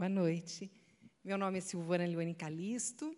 [0.00, 0.70] Boa noite.
[1.22, 3.14] Meu nome é Silvana Leone Calisto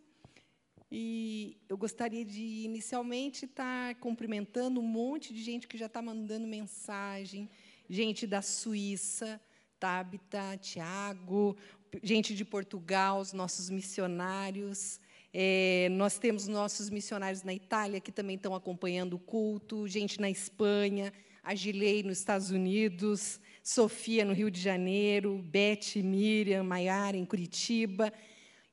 [0.91, 6.45] e eu gostaria de, inicialmente, estar cumprimentando um monte de gente que já está mandando
[6.45, 7.49] mensagem,
[7.89, 9.41] gente da Suíça,
[9.79, 11.57] Tabita, Tiago,
[12.03, 14.99] gente de Portugal, os nossos missionários.
[15.33, 20.29] É, nós temos nossos missionários na Itália que também estão acompanhando o culto, gente na
[20.29, 21.13] Espanha,
[21.45, 28.13] a Gilei nos Estados Unidos, Sofia no Rio de Janeiro, Beth, Miriam, Maiara em Curitiba,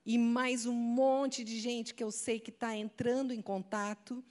[0.03, 4.23] e mais um monte de gente que eu sei que está entrando em contato.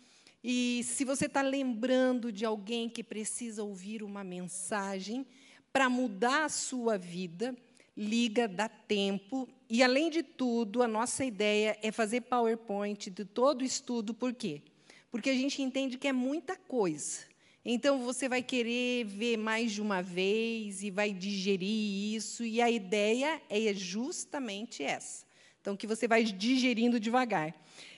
[0.42, 5.24] E se você está lembrando de alguém que precisa ouvir uma mensagem
[5.72, 7.56] para mudar a sua vida,
[7.96, 9.48] liga, dá tempo.
[9.70, 14.12] E, além de tudo, a nossa ideia é fazer PowerPoint de todo o estudo.
[14.12, 14.62] Por quê?
[15.08, 17.28] Porque a gente entende que é muita coisa.
[17.64, 22.70] Então, você vai querer ver mais de uma vez e vai digerir isso, e a
[22.70, 25.26] ideia é justamente essa.
[25.60, 27.54] Então, que você vai digerindo devagar.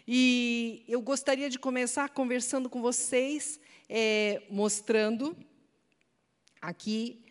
[0.07, 5.37] E eu gostaria de começar conversando com vocês, é, mostrando
[6.61, 7.25] aqui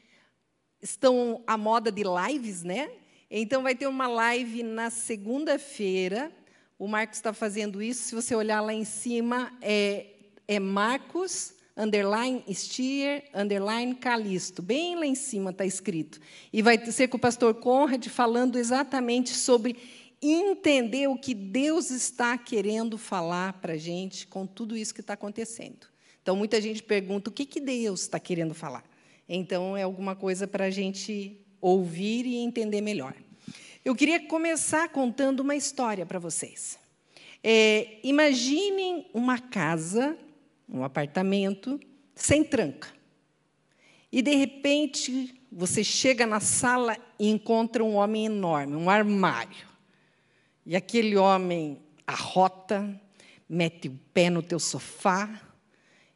[0.82, 2.90] estão a moda de lives, né?
[3.30, 6.32] Então vai ter uma live na segunda-feira.
[6.78, 8.04] O Marcos está fazendo isso.
[8.04, 10.08] Se você olhar lá em cima, é,
[10.48, 14.62] é Marcos underline Stier, underline Calisto.
[14.62, 16.20] Bem lá em cima está escrito.
[16.52, 19.78] E vai ser com o pastor Conrad falando exatamente sobre
[20.22, 25.14] entender o que Deus está querendo falar para a gente com tudo isso que está
[25.14, 25.88] acontecendo.
[26.22, 28.84] Então, muita gente pergunta o que, que Deus está querendo falar.
[29.28, 33.16] Então, é alguma coisa para a gente ouvir e entender melhor.
[33.86, 36.78] Eu queria começar contando uma história para vocês.
[37.42, 40.18] É, imaginem uma casa
[40.72, 41.80] um apartamento,
[42.16, 42.88] sem tranca.
[44.12, 49.68] E, de repente, você chega na sala e encontra um homem enorme, um armário.
[50.66, 53.00] E aquele homem arrota,
[53.48, 55.42] mete o pé no teu sofá,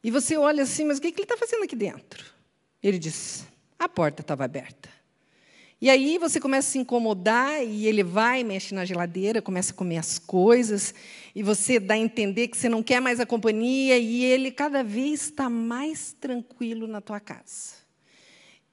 [0.04, 2.26] e você olha assim, mas o que ele está fazendo aqui dentro?
[2.82, 3.48] Ele diz:
[3.80, 4.90] a porta estava aberta.
[5.84, 9.76] E aí você começa a se incomodar e ele vai, mexe na geladeira, começa a
[9.76, 10.96] comer as coisas,
[11.36, 14.82] e você dá a entender que você não quer mais a companhia, e ele cada
[14.82, 17.74] vez está mais tranquilo na tua casa.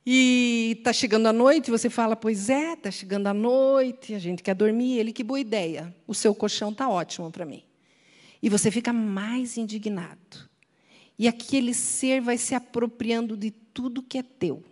[0.07, 4.41] E está chegando a noite, você fala, pois é, está chegando a noite, a gente
[4.41, 5.01] quer dormir.
[5.01, 7.65] Ele, que boa ideia, o seu colchão está ótimo para mim.
[8.41, 10.49] E você fica mais indignado.
[11.19, 14.63] E aquele ser vai se apropriando de tudo que é teu.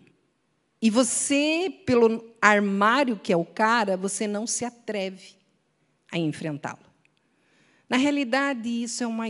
[0.80, 5.36] E você, pelo armário que é o cara, você não se atreve
[6.10, 6.86] a enfrentá-lo.
[7.88, 9.24] Na realidade, isso é uma,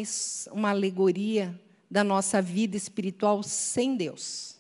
[0.53, 1.59] uma alegoria
[1.91, 4.57] da nossa vida espiritual sem Deus.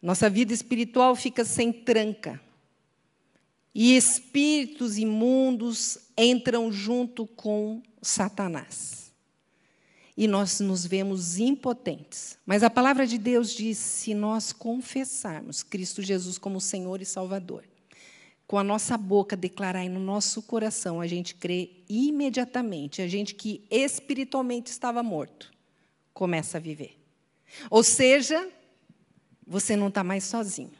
[0.00, 2.40] Nossa vida espiritual fica sem tranca.
[3.74, 9.09] E espíritos imundos entram junto com Satanás
[10.20, 12.36] e nós nos vemos impotentes.
[12.44, 17.64] Mas a palavra de Deus diz: se nós confessarmos Cristo Jesus como Senhor e Salvador,
[18.46, 23.34] com a nossa boca declarar e no nosso coração a gente crê imediatamente, a gente
[23.34, 25.50] que espiritualmente estava morto,
[26.12, 26.98] começa a viver.
[27.70, 28.46] Ou seja,
[29.46, 30.72] você não está mais sozinho.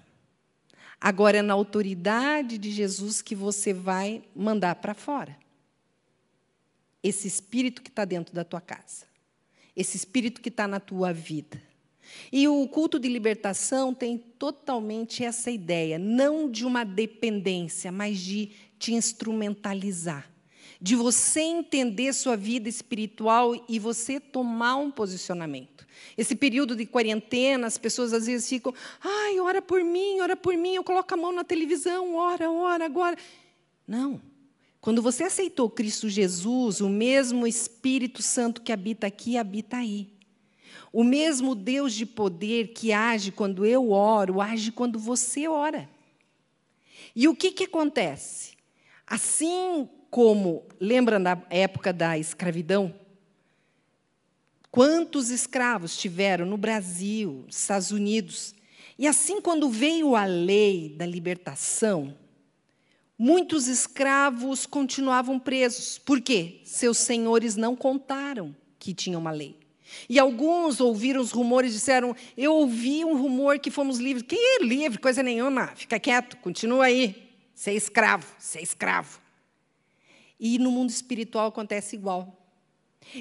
[1.01, 5.35] Agora é na autoridade de Jesus que você vai mandar para fora
[7.03, 9.09] esse espírito que está dentro da tua casa
[9.81, 11.61] esse espírito que está na tua vida.
[12.31, 18.51] E o culto de libertação tem totalmente essa ideia, não de uma dependência, mas de
[18.79, 20.31] te instrumentalizar,
[20.81, 25.87] de você entender sua vida espiritual e você tomar um posicionamento.
[26.17, 30.57] Esse período de quarentena, as pessoas às vezes ficam, ai, ora por mim, ora por
[30.57, 33.17] mim, eu coloco a mão na televisão, ora, ora, agora.
[33.87, 34.21] Não.
[34.81, 40.11] Quando você aceitou Cristo Jesus, o mesmo Espírito Santo que habita aqui, habita aí.
[40.93, 45.89] O mesmo Deus de poder que age quando eu oro, age quando você ora.
[47.15, 48.53] E o que, que acontece?
[49.07, 52.95] Assim como, lembra da época da escravidão?
[54.71, 58.55] Quantos escravos tiveram no Brasil, nos Estados Unidos?
[58.99, 62.17] E assim, quando veio a lei da libertação,
[63.23, 65.99] Muitos escravos continuavam presos.
[65.99, 66.63] Por quê?
[66.65, 69.59] Seus senhores não contaram que tinha uma lei.
[70.09, 74.25] E alguns ouviram os rumores e disseram: Eu ouvi um rumor que fomos livres.
[74.27, 74.99] Que é livre?
[74.99, 75.67] Coisa nenhuma.
[75.77, 77.31] Fica quieto, continua aí.
[77.55, 79.21] Ser escravo, ser escravo.
[80.41, 82.35] E no mundo espiritual acontece igual.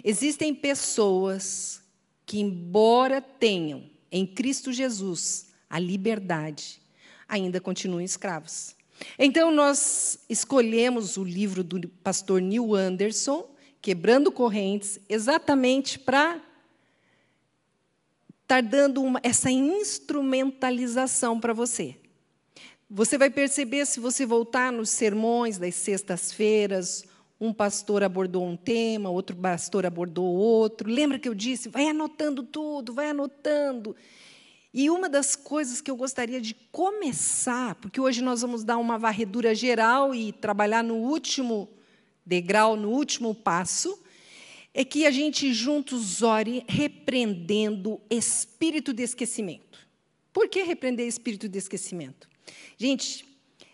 [0.01, 1.81] Existem pessoas
[2.25, 6.81] que, embora tenham em Cristo Jesus a liberdade,
[7.28, 8.78] ainda continuam escravos.
[9.18, 13.50] Então, nós escolhemos o livro do pastor Neil Anderson,
[13.81, 16.42] Quebrando Correntes, exatamente para
[18.42, 21.96] estar dando uma, essa instrumentalização para você.
[22.90, 27.06] Você vai perceber, se você voltar nos sermões das sextas-feiras,
[27.40, 30.90] um pastor abordou um tema, outro pastor abordou outro.
[30.90, 31.69] Lembra que eu disse?
[31.69, 33.96] Vai anotando tudo, vai anotando.
[34.74, 39.00] E uma das coisas que eu gostaria de começar, porque hoje nós vamos dar uma
[39.00, 41.68] varredura geral e trabalhar no último
[42.24, 44.00] degrau, no último passo,
[44.74, 49.88] é que a gente juntos ore repreendendo espírito de esquecimento.
[50.31, 52.30] Por que repreender espírito de esquecimento?
[52.77, 53.25] Gente,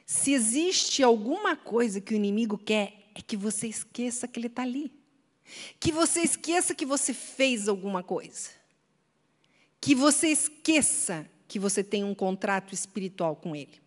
[0.05, 4.61] se existe alguma coisa que o inimigo quer, é que você esqueça que ele está
[4.61, 4.91] ali.
[5.79, 8.49] Que você esqueça que você fez alguma coisa.
[9.85, 13.79] Que você esqueça que você tem um contrato espiritual com ele.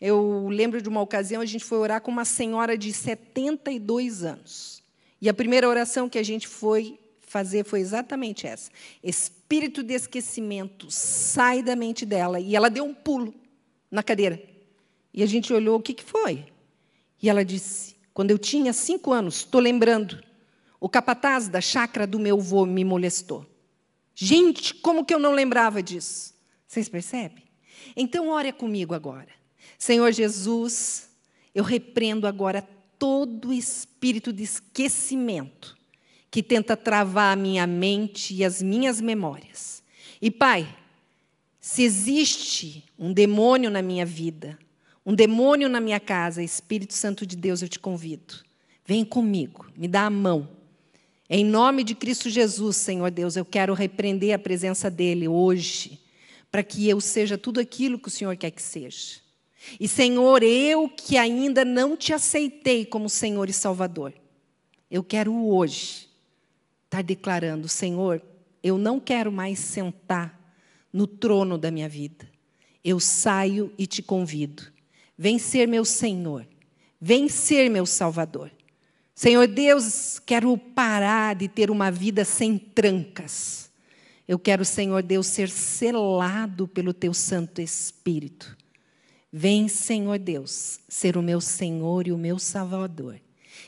[0.00, 4.82] Eu lembro de uma ocasião, a gente foi orar com uma senhora de 72 anos.
[5.22, 8.68] E a primeira oração que a gente foi fazer foi exatamente essa:
[9.00, 12.40] Espírito de esquecimento, sai da mente dela.
[12.40, 13.32] E ela deu um pulo
[13.88, 14.42] na cadeira.
[15.12, 16.46] E a gente olhou: o que, que foi?
[17.22, 20.20] E ela disse: quando eu tinha cinco anos, estou lembrando,
[20.80, 23.53] o capataz da chácara do meu avô me molestou.
[24.14, 26.34] Gente, como que eu não lembrava disso?
[26.66, 27.44] Vocês percebem?
[27.96, 29.28] Então, ore comigo agora.
[29.78, 31.10] Senhor Jesus,
[31.54, 32.62] eu repreendo agora
[32.98, 35.76] todo espírito de esquecimento
[36.30, 39.82] que tenta travar a minha mente e as minhas memórias.
[40.20, 40.66] E, Pai,
[41.60, 44.58] se existe um demônio na minha vida,
[45.06, 48.42] um demônio na minha casa, Espírito Santo de Deus, eu te convido.
[48.86, 50.48] Vem comigo, me dá a mão.
[51.36, 55.98] Em nome de Cristo Jesus, Senhor Deus, eu quero repreender a presença dEle hoje,
[56.48, 59.16] para que eu seja tudo aquilo que o Senhor quer que seja.
[59.80, 64.14] E, Senhor, eu que ainda não te aceitei como Senhor e Salvador,
[64.88, 66.08] eu quero hoje
[66.84, 68.22] estar declarando: Senhor,
[68.62, 70.40] eu não quero mais sentar
[70.92, 72.30] no trono da minha vida.
[72.84, 74.72] Eu saio e te convido
[75.18, 76.46] Vem ser meu Senhor.
[77.00, 78.52] Vem ser meu Salvador.
[79.14, 83.70] Senhor Deus, quero parar de ter uma vida sem trancas.
[84.26, 88.56] Eu quero, Senhor Deus, ser selado pelo teu Santo Espírito.
[89.32, 93.20] Vem, Senhor Deus, ser o meu Senhor e o meu Salvador.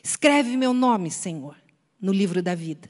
[0.03, 1.57] Escreve meu nome, Senhor,
[2.01, 2.89] no livro da vida,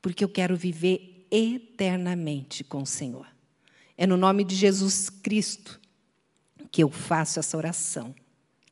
[0.00, 3.26] porque eu quero viver eternamente com o Senhor.
[3.96, 5.80] É no nome de Jesus Cristo
[6.70, 8.14] que eu faço essa oração.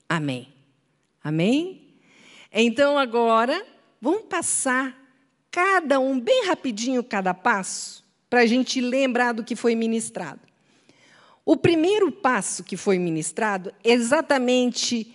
[0.08, 0.48] Amém.
[1.22, 1.87] Amém?
[2.52, 3.64] Então agora,
[4.00, 4.96] vamos passar
[5.50, 10.40] cada um bem rapidinho cada passo, para a gente lembrar do que foi ministrado.
[11.44, 15.14] O primeiro passo que foi ministrado é exatamente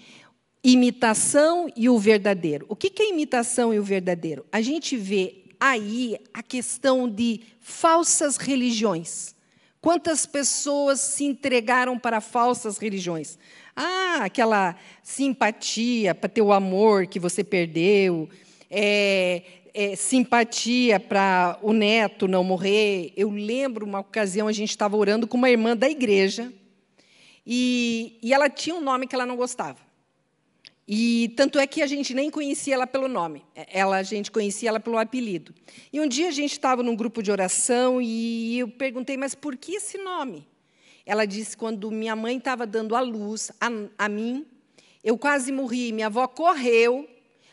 [0.63, 2.65] imitação e o verdadeiro.
[2.69, 4.45] O que é imitação e o verdadeiro?
[4.51, 9.35] A gente vê aí a questão de falsas religiões.
[9.79, 13.37] Quantas pessoas se entregaram para falsas religiões?
[13.75, 18.29] Ah, aquela simpatia para ter o amor que você perdeu,
[18.69, 19.41] é,
[19.73, 23.11] é, simpatia para o neto não morrer.
[23.17, 26.53] Eu lembro uma ocasião, a gente estava orando com uma irmã da igreja,
[27.45, 29.79] e, e ela tinha um nome que ela não gostava.
[30.87, 34.69] E tanto é que a gente nem conhecia ela pelo nome, ela, a gente conhecia
[34.69, 35.53] ela pelo apelido.
[35.91, 39.55] E um dia a gente estava num grupo de oração e eu perguntei, mas por
[39.55, 40.45] que esse nome?
[41.05, 43.67] Ela disse, quando minha mãe estava dando a luz a,
[43.97, 44.45] a mim,
[45.03, 45.91] eu quase morri.
[45.91, 47.09] Minha avó correu,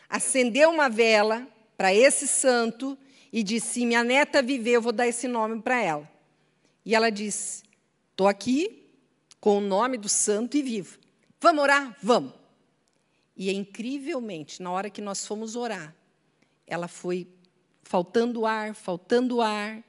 [0.09, 1.45] acendeu uma vela
[1.77, 2.97] para esse santo
[3.31, 6.09] e disse: minha neta viveu, eu vou dar esse nome para ela.
[6.85, 7.63] E ela disse:
[8.11, 8.89] estou aqui
[9.39, 10.97] com o nome do santo e vivo.
[11.39, 11.97] Vamos orar?
[12.01, 12.33] Vamos.
[13.35, 15.95] E incrivelmente, na hora que nós fomos orar,
[16.67, 17.27] ela foi
[17.83, 19.83] faltando ar, faltando ar.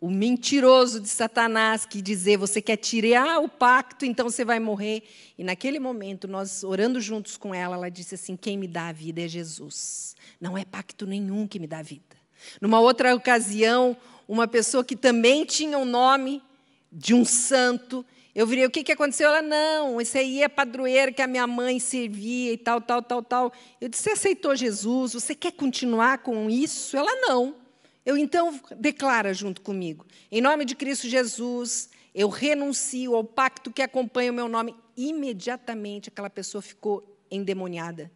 [0.00, 5.02] O mentiroso de Satanás que dizer você quer tirar o pacto, então você vai morrer.
[5.36, 8.92] E naquele momento, nós orando juntos com ela, ela disse assim: Quem me dá a
[8.92, 10.16] vida é Jesus.
[10.40, 12.16] Não é pacto nenhum que me dá a vida.
[12.62, 13.94] Numa outra ocasião,
[14.26, 16.42] uma pessoa que também tinha o nome
[16.90, 18.04] de um santo,
[18.34, 19.28] eu virei, o que, que aconteceu?
[19.28, 23.22] Ela, não, esse aí é padroeiro que a minha mãe servia e tal, tal, tal,
[23.22, 23.52] tal.
[23.80, 25.14] Eu disse, você aceitou Jesus?
[25.14, 26.96] Você quer continuar com isso?
[26.96, 27.56] Ela, não.
[28.04, 30.06] Eu, então, declara junto comigo.
[30.30, 34.74] Em nome de Cristo Jesus, eu renuncio ao pacto que acompanha o meu nome.
[34.96, 38.10] Imediatamente, aquela pessoa ficou endemoniada.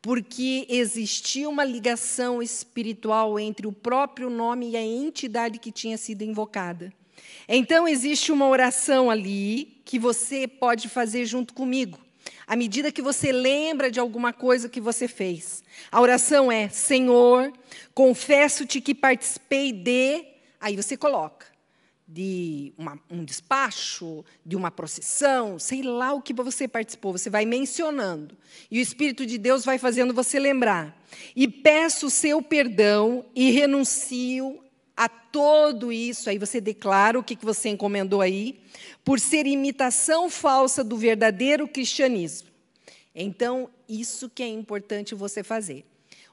[0.00, 6.22] Porque existia uma ligação espiritual entre o próprio nome e a entidade que tinha sido
[6.22, 6.92] invocada.
[7.46, 11.98] Então, existe uma oração ali que você pode fazer junto comigo.
[12.50, 15.62] À medida que você lembra de alguma coisa que você fez.
[15.88, 17.52] A oração é: Senhor,
[17.94, 20.24] confesso-te que participei de.
[20.60, 21.46] Aí você coloca
[22.08, 27.46] de uma, um despacho, de uma procissão, sei lá o que você participou, você vai
[27.46, 28.36] mencionando.
[28.68, 31.00] E o Espírito de Deus vai fazendo você lembrar.
[31.36, 34.60] E peço o seu perdão e renuncio
[35.00, 36.28] a todo isso.
[36.28, 38.60] Aí você declara o que você encomendou aí,
[39.02, 42.50] por ser imitação falsa do verdadeiro cristianismo.
[43.14, 45.86] Então, isso que é importante você fazer.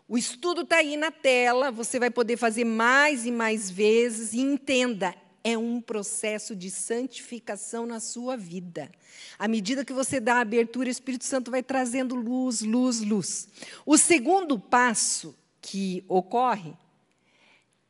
[0.05, 4.41] O estudo está aí na tela, você vai poder fazer mais e mais vezes e
[4.41, 8.91] entenda, é um processo de santificação na sua vida.
[9.39, 13.47] À medida que você dá a abertura, o Espírito Santo vai trazendo luz, luz, luz.
[13.85, 16.73] O segundo passo que ocorre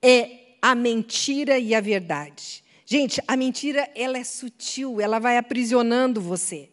[0.03, 2.61] é a mentira e a verdade.
[2.85, 6.69] Gente, a mentira ela é sutil, ela vai aprisionando você.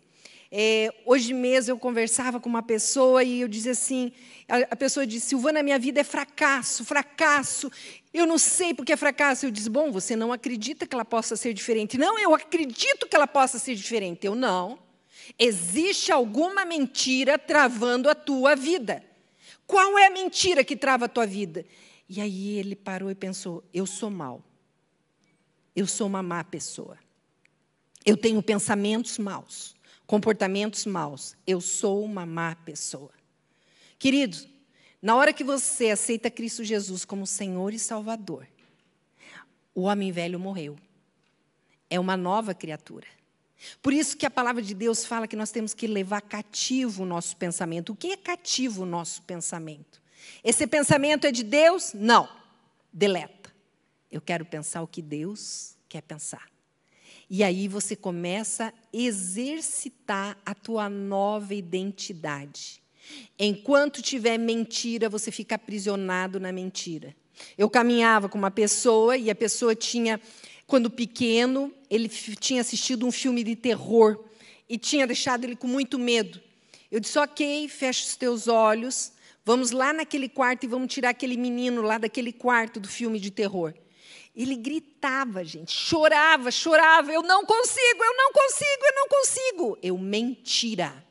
[0.50, 4.10] É, hoje mesmo eu conversava com uma pessoa e eu dizia assim,
[4.48, 7.70] a, pessoa disse, Silvana, minha vida é fracasso, fracasso.
[8.12, 9.46] Eu não sei porque é fracasso.
[9.46, 11.96] Eu disse, bom, você não acredita que ela possa ser diferente.
[11.96, 14.26] Não, eu acredito que ela possa ser diferente.
[14.26, 14.76] Eu não.
[15.38, 19.04] Existe alguma mentira travando a tua vida.
[19.68, 21.64] Qual é a mentira que trava a tua vida?
[22.08, 24.42] E aí ele parou e pensou: eu sou mal.
[25.74, 26.98] Eu sou uma má pessoa.
[28.04, 29.74] Eu tenho pensamentos maus,
[30.06, 31.36] comportamentos maus.
[31.46, 33.10] Eu sou uma má pessoa.
[33.98, 34.46] Queridos,
[35.00, 38.46] na hora que você aceita Cristo Jesus como Senhor e Salvador,
[39.74, 40.76] o homem velho morreu.
[41.90, 43.06] É uma nova criatura.
[43.82, 47.06] Por isso que a palavra de Deus fala que nós temos que levar cativo o
[47.06, 47.92] nosso pensamento.
[47.92, 50.03] O que é cativo o nosso pensamento?
[50.42, 51.92] Esse pensamento é de Deus?
[51.94, 52.28] Não.
[52.92, 53.52] Deleta.
[54.10, 56.46] Eu quero pensar o que Deus quer pensar.
[57.28, 62.82] E aí você começa a exercitar a tua nova identidade.
[63.38, 67.14] Enquanto tiver mentira, você fica aprisionado na mentira.
[67.58, 70.20] Eu caminhava com uma pessoa e a pessoa tinha,
[70.66, 74.24] quando pequeno, ele tinha assistido um filme de terror
[74.68, 76.40] e tinha deixado ele com muito medo.
[76.90, 79.12] Eu disse: Ok, fecha os teus olhos,
[79.44, 83.30] vamos lá naquele quarto e vamos tirar aquele menino lá daquele quarto do filme de
[83.30, 83.74] terror.
[84.34, 87.12] Ele gritava, gente, chorava, chorava.
[87.12, 89.78] Eu não consigo, eu não consigo, eu não consigo.
[89.80, 91.04] Eu mentira.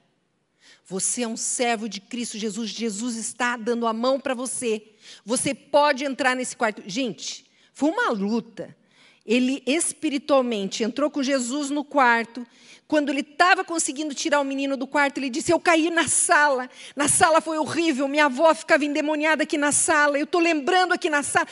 [0.85, 2.69] Você é um servo de Cristo Jesus.
[2.69, 4.93] Jesus está dando a mão para você.
[5.25, 6.83] Você pode entrar nesse quarto.
[6.85, 8.75] Gente, foi uma luta.
[9.25, 12.45] Ele espiritualmente entrou com Jesus no quarto.
[12.87, 16.69] Quando ele estava conseguindo tirar o menino do quarto, ele disse: Eu caí na sala.
[16.95, 18.07] Na sala foi horrível.
[18.07, 20.17] Minha avó ficava endemoniada aqui na sala.
[20.17, 21.47] Eu estou lembrando aqui na sala.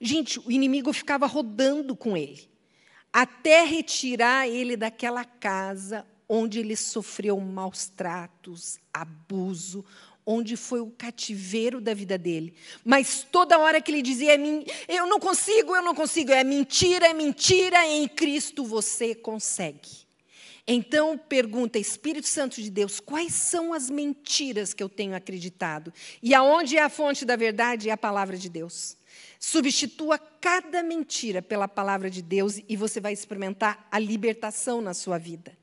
[0.00, 2.48] Gente, o inimigo ficava rodando com ele.
[3.12, 9.84] Até retirar ele daquela casa onde ele sofreu maus tratos, abuso,
[10.26, 12.54] onde foi o cativeiro da vida dele.
[12.84, 14.36] Mas toda hora que ele dizia,
[14.88, 20.04] eu não consigo, eu não consigo, é mentira, é mentira, em Cristo você consegue.
[20.66, 25.92] Então pergunta, Espírito Santo de Deus, quais são as mentiras que eu tenho acreditado?
[26.22, 27.90] E aonde é a fonte da verdade?
[27.90, 28.96] É a palavra de Deus.
[29.38, 35.18] Substitua cada mentira pela palavra de Deus e você vai experimentar a libertação na sua
[35.18, 35.54] vida.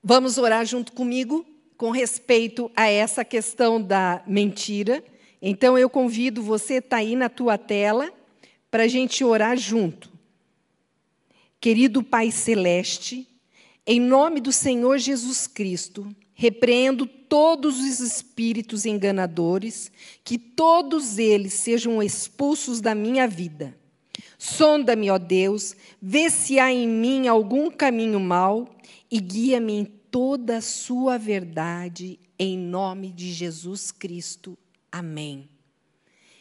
[0.00, 1.44] Vamos orar junto comigo
[1.78, 5.02] com respeito a essa questão da mentira.
[5.40, 8.12] Então eu convido você, está aí na tua tela,
[8.68, 10.10] para a gente orar junto.
[11.60, 13.26] Querido Pai Celeste,
[13.86, 19.90] em nome do Senhor Jesus Cristo, repreendo todos os espíritos enganadores,
[20.24, 23.74] que todos eles sejam expulsos da minha vida.
[24.36, 28.68] Sonda-me, ó Deus, vê se há em mim algum caminho mau
[29.10, 34.56] e guia-me em toda a sua verdade, em nome de Jesus Cristo.
[34.90, 35.48] Amém.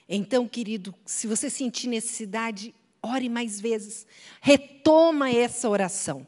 [0.07, 4.07] Então, querido, se você sentir necessidade, ore mais vezes.
[4.41, 6.25] Retoma essa oração.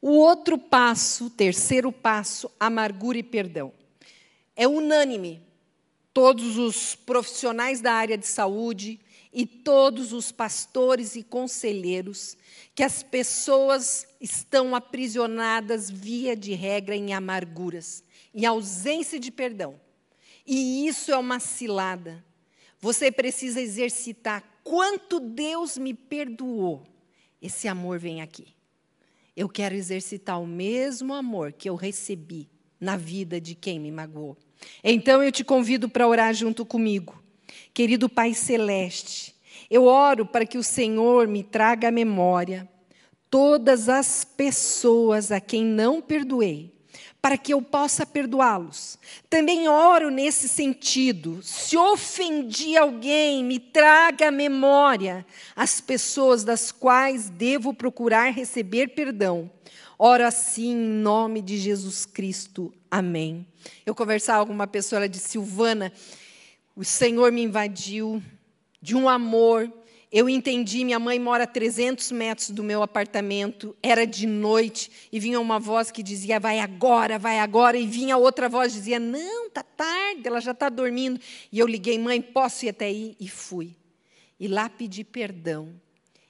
[0.00, 3.72] O outro passo, o terceiro passo, amargura e perdão.
[4.56, 5.40] É unânime.
[6.12, 8.98] Todos os profissionais da área de saúde,
[9.32, 12.36] e todos os pastores e conselheiros
[12.74, 18.02] que as pessoas estão aprisionadas via de regra em amarguras,
[18.34, 19.80] em ausência de perdão.
[20.46, 22.24] E isso é uma cilada.
[22.80, 26.86] Você precisa exercitar quanto Deus me perdoou.
[27.40, 28.48] Esse amor vem aqui.
[29.36, 32.48] Eu quero exercitar o mesmo amor que eu recebi
[32.80, 34.36] na vida de quem me magoou.
[34.82, 37.19] Então eu te convido para orar junto comigo.
[37.72, 39.34] Querido Pai Celeste,
[39.70, 42.68] eu oro para que o Senhor me traga à memória
[43.30, 46.74] todas as pessoas a quem não perdoei,
[47.22, 48.98] para que eu possa perdoá-los.
[49.28, 51.40] Também oro nesse sentido.
[51.42, 59.50] Se ofendi alguém, me traga à memória as pessoas das quais devo procurar receber perdão.
[59.96, 62.72] Oro assim em nome de Jesus Cristo.
[62.90, 63.46] Amém.
[63.84, 65.92] Eu conversava com uma pessoa, ela disse, Silvana,
[66.74, 68.22] o Senhor me invadiu
[68.80, 69.70] de um amor,
[70.12, 75.20] eu entendi, minha mãe mora a 300 metros do meu apartamento, era de noite, e
[75.20, 79.46] vinha uma voz que dizia, vai agora, vai agora, e vinha outra voz dizia, não,
[79.46, 81.20] está tarde, ela já está dormindo.
[81.52, 83.14] E eu liguei, mãe, posso ir até aí?
[83.20, 83.76] E fui.
[84.38, 85.80] E lá pedi perdão,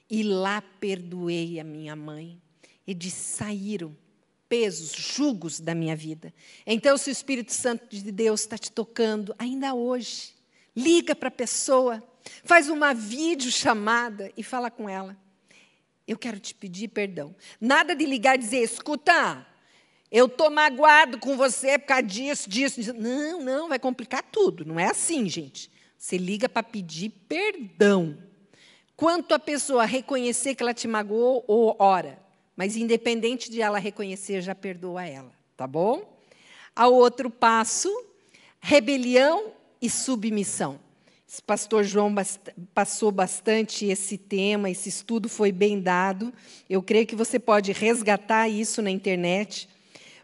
[0.07, 2.39] e lá perdoei a minha mãe.
[2.85, 3.95] E de saíram
[4.51, 6.33] pesos, jugos da minha vida.
[6.67, 10.33] Então, se o Espírito Santo de Deus está te tocando, ainda hoje,
[10.75, 12.03] liga para a pessoa,
[12.43, 15.17] Faz uma videochamada e fala com ela.
[16.07, 17.35] Eu quero te pedir perdão.
[17.59, 19.45] Nada de ligar e dizer, escuta,
[20.11, 22.93] eu estou magoado com você por causa disso, disso, disso.
[22.93, 24.65] Não, não, vai complicar tudo.
[24.65, 25.71] Não é assim, gente.
[25.97, 28.17] Você liga para pedir perdão.
[28.95, 32.19] Quanto a pessoa reconhecer que ela te magoou, ou ora.
[32.55, 35.31] Mas independente de ela reconhecer, já perdoa ela.
[35.55, 36.17] Tá bom?
[36.75, 37.89] A outro passo,
[38.59, 40.79] rebelião e submissão.
[41.27, 42.13] Esse pastor João
[42.73, 46.33] passou bastante esse tema, esse estudo foi bem dado.
[46.69, 49.69] Eu creio que você pode resgatar isso na internet.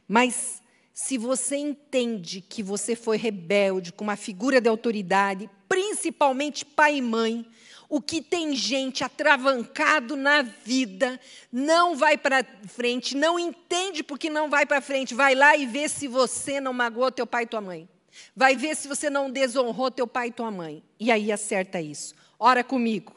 [0.06, 0.62] Mas
[0.94, 7.02] se você entende que você foi rebelde com uma figura de autoridade, principalmente pai e
[7.02, 7.46] mãe,
[7.90, 11.20] o que tem gente atravancado na vida,
[11.52, 15.88] não vai para frente, não entende porque não vai para frente, vai lá e vê
[15.88, 17.88] se você não magoou teu pai e tua mãe.
[18.36, 20.84] Vai ver se você não desonrou teu pai e tua mãe.
[21.00, 22.16] E aí acerta isso.
[22.40, 23.16] Ora comigo.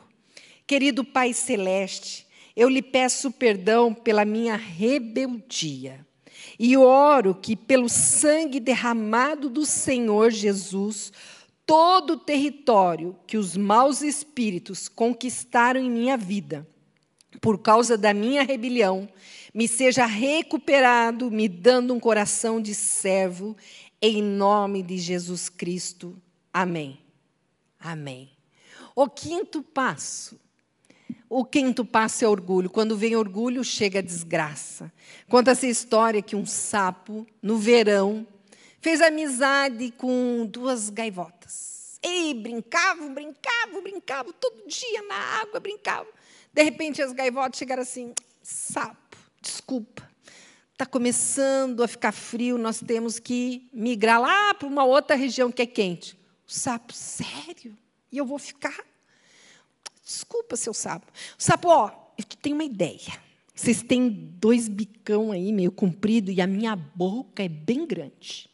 [0.66, 6.06] Querido Pai Celeste, eu lhe peço perdão pela minha rebeldia.
[6.58, 11.12] E oro que, pelo sangue derramado do Senhor Jesus,
[11.70, 16.66] todo o território que os maus espíritos conquistaram em minha vida,
[17.40, 19.08] por causa da minha rebelião,
[19.54, 23.56] me seja recuperado, me dando um coração de servo
[24.02, 26.20] em nome de Jesus Cristo.
[26.52, 26.98] Amém.
[27.78, 28.30] Amém.
[28.96, 30.40] O quinto passo.
[31.28, 32.68] O quinto passo é orgulho.
[32.68, 34.92] Quando vem orgulho, chega a desgraça.
[35.28, 38.26] Conta essa história que um sapo, no verão,
[38.80, 41.98] fez amizade com duas gaivotas.
[42.02, 46.10] E brincavam, brincavam, brincavam, todo dia na água brincavam.
[46.52, 50.10] De repente as gaivotas chegaram assim: sapo, desculpa,
[50.72, 55.62] está começando a ficar frio, nós temos que migrar lá para uma outra região que
[55.62, 56.18] é quente.
[56.48, 57.76] O sapo, sério?
[58.10, 58.84] E eu vou ficar?
[60.02, 61.06] Desculpa, seu sapo.
[61.38, 63.20] O sapo, ó, eu tenho uma ideia.
[63.54, 68.49] Vocês têm dois bicão aí, meio comprido, e a minha boca é bem grande.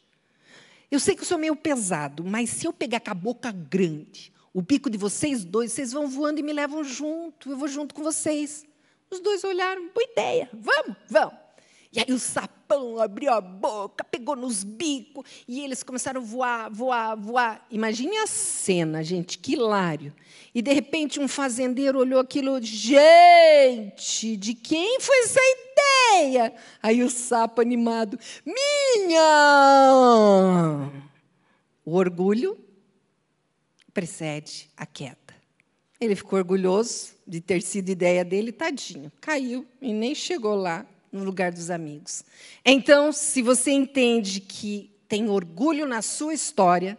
[0.91, 4.33] Eu sei que eu sou meio pesado, mas se eu pegar com a boca grande,
[4.55, 7.95] o bico de vocês dois, vocês vão voando e me levam junto, eu vou junto
[7.95, 8.65] com vocês.
[9.11, 11.46] Os dois olharam, boa ideia, vamos, vamos.
[11.97, 16.71] E aí o sapão abriu a boca, pegou nos bicos, e eles começaram a voar,
[16.71, 17.67] voar, voar.
[17.71, 20.13] Imagine a cena, gente, que hilário.
[20.55, 26.53] E de repente um fazendeiro olhou aquilo, gente, de quem foi essa ideia?
[26.83, 29.23] Aí o sapo animado, minha!
[31.83, 32.59] O orgulho
[33.95, 35.17] precede a queda.
[35.99, 41.25] Ele ficou orgulhoso de ter sido ideia dele, tadinho, caiu e nem chegou lá no
[41.25, 42.23] lugar dos amigos.
[42.65, 46.99] Então, se você entende que tem orgulho na sua história,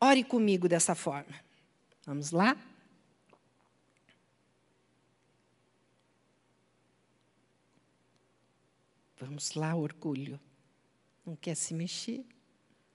[0.00, 1.34] ore comigo dessa forma.
[2.04, 2.56] Vamos lá?
[9.20, 10.40] Vamos lá, orgulho.
[11.24, 12.24] Não quer se mexer?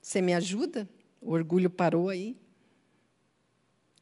[0.02, 0.90] Você me ajuda?
[1.22, 2.36] O orgulho parou aí.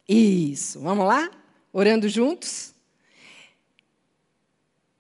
[0.08, 1.30] Isso, vamos lá?
[1.72, 2.73] Orando juntos?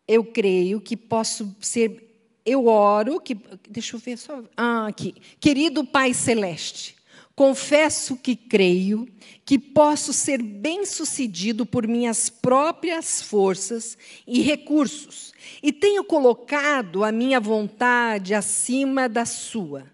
[0.08, 2.10] Eu creio que posso ser.
[2.46, 3.38] Eu oro que.
[3.70, 4.44] Deixa eu ver só.
[4.56, 5.16] Ah, aqui.
[5.39, 6.96] Querido Pai Celeste,
[7.36, 9.08] confesso que creio
[9.46, 17.39] que posso ser bem-sucedido por minhas próprias forças e recursos, e tenho colocado a minha
[17.39, 19.86] vontade acima da sua.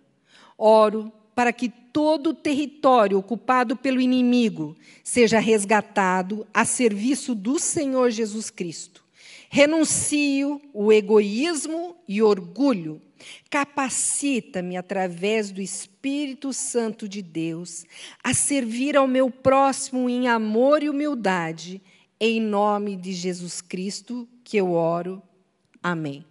[0.58, 8.12] Oro para que todo o território ocupado pelo inimigo seja resgatado a serviço do Senhor
[8.12, 9.04] Jesus Cristo
[9.50, 13.02] Renuncio o egoísmo e orgulho.
[13.50, 17.84] Capacita-me, através do Espírito Santo de Deus,
[18.24, 21.82] a servir ao meu próximo em amor e humildade,
[22.20, 25.22] em nome de Jesus Cristo que eu oro.
[25.82, 26.24] Amém.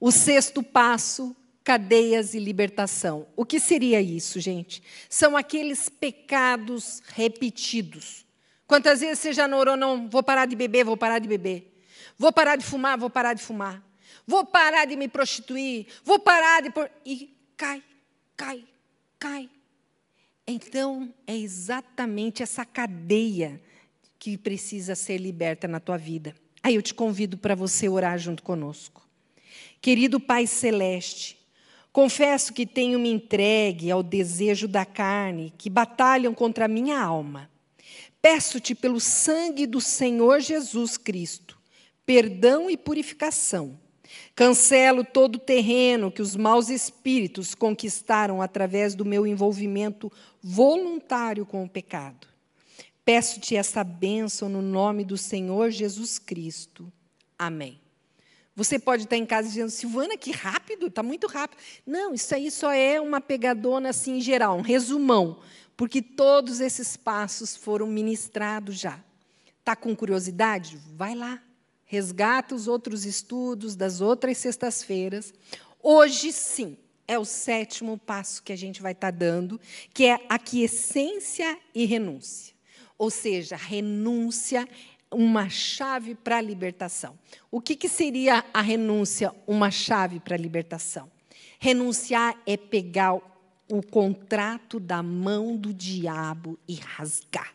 [0.00, 3.26] O sexto passo cadeias e libertação.
[3.34, 4.82] O que seria isso, gente?
[5.08, 8.24] São aqueles pecados repetidos.
[8.66, 11.75] Quantas vezes você já não orou, não, vou parar de beber, vou parar de beber.
[12.18, 13.82] Vou parar de fumar, vou parar de fumar.
[14.26, 16.72] Vou parar de me prostituir, vou parar de.
[17.04, 17.82] E cai,
[18.36, 18.64] cai,
[19.18, 19.48] cai.
[20.46, 23.60] Então, é exatamente essa cadeia
[24.18, 26.34] que precisa ser liberta na tua vida.
[26.62, 29.06] Aí eu te convido para você orar junto conosco.
[29.80, 31.36] Querido Pai Celeste,
[31.96, 37.50] Confesso que tenho me entregue ao desejo da carne, que batalham contra a minha alma.
[38.20, 41.55] Peço-te pelo sangue do Senhor Jesus Cristo,
[42.06, 43.78] perdão e purificação.
[44.34, 50.10] Cancelo todo o terreno que os maus espíritos conquistaram através do meu envolvimento
[50.42, 52.28] voluntário com o pecado.
[53.04, 56.90] Peço-te essa bênção no nome do Senhor Jesus Cristo.
[57.38, 57.80] Amém.
[58.54, 61.60] Você pode estar em casa dizendo, Silvana, que rápido, está muito rápido.
[61.86, 65.40] Não, isso aí só é uma pegadona assim em geral, um resumão,
[65.76, 68.98] porque todos esses passos foram ministrados já.
[69.58, 70.78] Está com curiosidade?
[70.94, 71.42] Vai lá,
[71.86, 75.32] resgata os outros estudos das outras sextas-feiras.
[75.82, 76.76] Hoje, sim,
[77.08, 79.60] é o sétimo passo que a gente vai estar dando,
[79.94, 82.54] que é aquiescência e renúncia.
[82.98, 84.68] Ou seja, renúncia
[85.10, 87.16] uma chave para a libertação.
[87.50, 91.10] O que, que seria a renúncia, uma chave para a libertação?
[91.58, 97.54] Renunciar é pegar o contrato da mão do diabo e rasgar.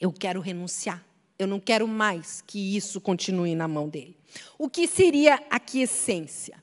[0.00, 1.04] Eu quero renunciar.
[1.40, 4.14] Eu não quero mais que isso continue na mão dele.
[4.58, 6.62] O que seria a quiescência?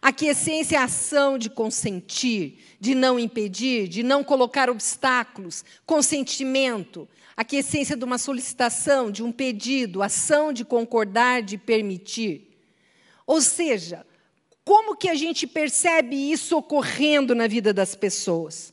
[0.00, 7.08] A quiescência é a ação de consentir, de não impedir, de não colocar obstáculos, consentimento,
[7.36, 12.56] a essência de uma solicitação, de um pedido, ação de concordar, de permitir.
[13.26, 14.06] Ou seja,
[14.64, 18.72] como que a gente percebe isso ocorrendo na vida das pessoas?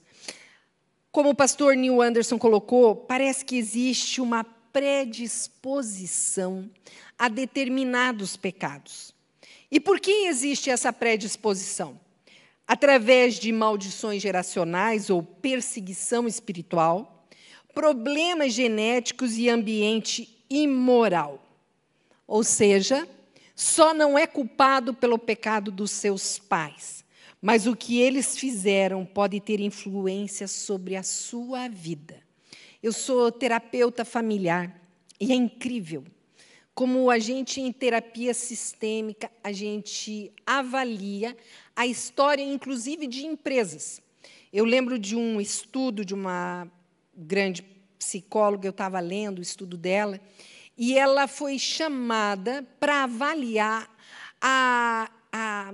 [1.11, 6.69] Como o pastor Neil Anderson colocou, parece que existe uma predisposição
[7.17, 9.13] a determinados pecados.
[9.71, 11.99] E por que existe essa predisposição?
[12.67, 17.27] Através de maldições geracionais ou perseguição espiritual,
[17.73, 21.39] problemas genéticos e ambiente imoral.
[22.27, 23.07] Ou seja,
[23.55, 27.03] só não é culpado pelo pecado dos seus pais,
[27.41, 32.30] mas o que eles fizeram pode ter influência sobre a sua vida.
[32.81, 34.81] Eu sou terapeuta familiar
[35.19, 36.03] e é incrível
[36.73, 41.37] como a gente em terapia sistêmica, a gente avalia
[41.75, 44.01] a história inclusive de empresas.
[44.51, 46.67] Eu lembro de um estudo de uma
[47.15, 47.61] grande
[47.99, 50.19] psicóloga, eu estava lendo o estudo dela,
[50.77, 53.87] e ela foi chamada para avaliar
[54.41, 55.73] a, a,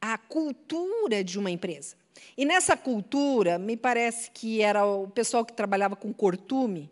[0.00, 1.96] a cultura de uma empresa.
[2.36, 6.90] E nessa cultura, me parece que era o pessoal que trabalhava com cortume,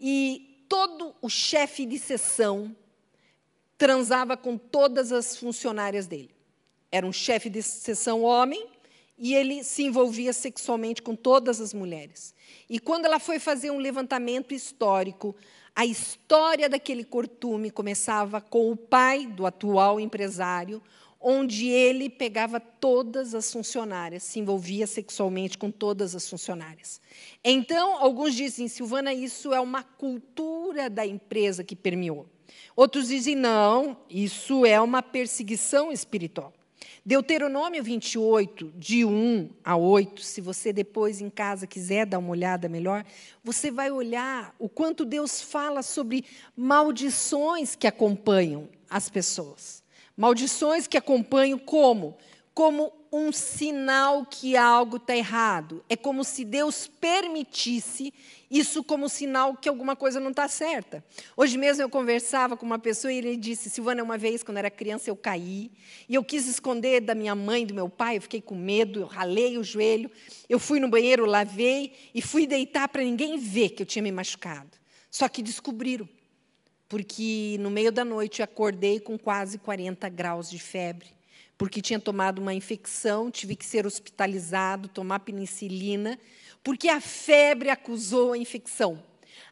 [0.00, 2.74] e todo o chefe de sessão
[3.76, 6.30] transava com todas as funcionárias dele.
[6.90, 8.66] Era um chefe de sessão homem
[9.16, 12.34] e ele se envolvia sexualmente com todas as mulheres.
[12.68, 15.34] E quando ela foi fazer um levantamento histórico,
[15.78, 20.82] a história daquele cortume começava com o pai do atual empresário,
[21.20, 27.00] onde ele pegava todas as funcionárias, se envolvia sexualmente com todas as funcionárias.
[27.44, 32.26] Então, alguns dizem, Silvana, isso é uma cultura da empresa que permeou.
[32.74, 36.52] Outros dizem, não, isso é uma perseguição espiritual.
[37.08, 42.68] Deuteronômio 28, de 1 a 8, se você depois em casa quiser dar uma olhada
[42.68, 43.02] melhor,
[43.42, 46.22] você vai olhar o quanto Deus fala sobre
[46.54, 49.82] maldições que acompanham as pessoas.
[50.14, 52.14] Maldições que acompanham como?
[52.52, 55.82] Como um sinal que algo está errado.
[55.88, 58.12] É como se Deus permitisse
[58.50, 61.04] isso como sinal que alguma coisa não está certa.
[61.36, 64.70] Hoje mesmo eu conversava com uma pessoa e ele disse: Silvana, uma vez, quando era
[64.70, 65.70] criança, eu caí
[66.08, 69.06] e eu quis esconder da minha mãe, do meu pai, eu fiquei com medo, eu
[69.06, 70.10] ralei o joelho,
[70.48, 74.12] eu fui no banheiro, lavei e fui deitar para ninguém ver que eu tinha me
[74.12, 74.78] machucado.
[75.10, 76.08] Só que descobriram,
[76.88, 81.17] porque no meio da noite eu acordei com quase 40 graus de febre
[81.58, 86.18] porque tinha tomado uma infecção, tive que ser hospitalizado, tomar penicilina,
[86.62, 89.02] porque a febre acusou a infecção.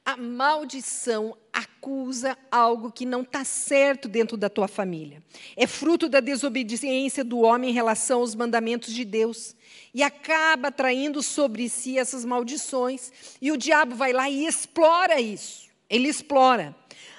[0.04, 5.20] A maldição acusa algo que não está certo dentro da tua família.
[5.56, 9.56] É fruto da desobediência do homem em relação aos mandamentos de Deus.
[9.92, 13.12] E acaba traindo sobre si essas maldições.
[13.42, 15.68] E o diabo vai lá e explora isso.
[15.90, 16.74] Ele explora.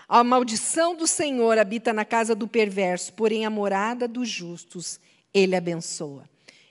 [0.08, 5.02] A maldição do Senhor habita na casa do perverso, porém a morada dos justos
[5.34, 6.24] ele abençoa.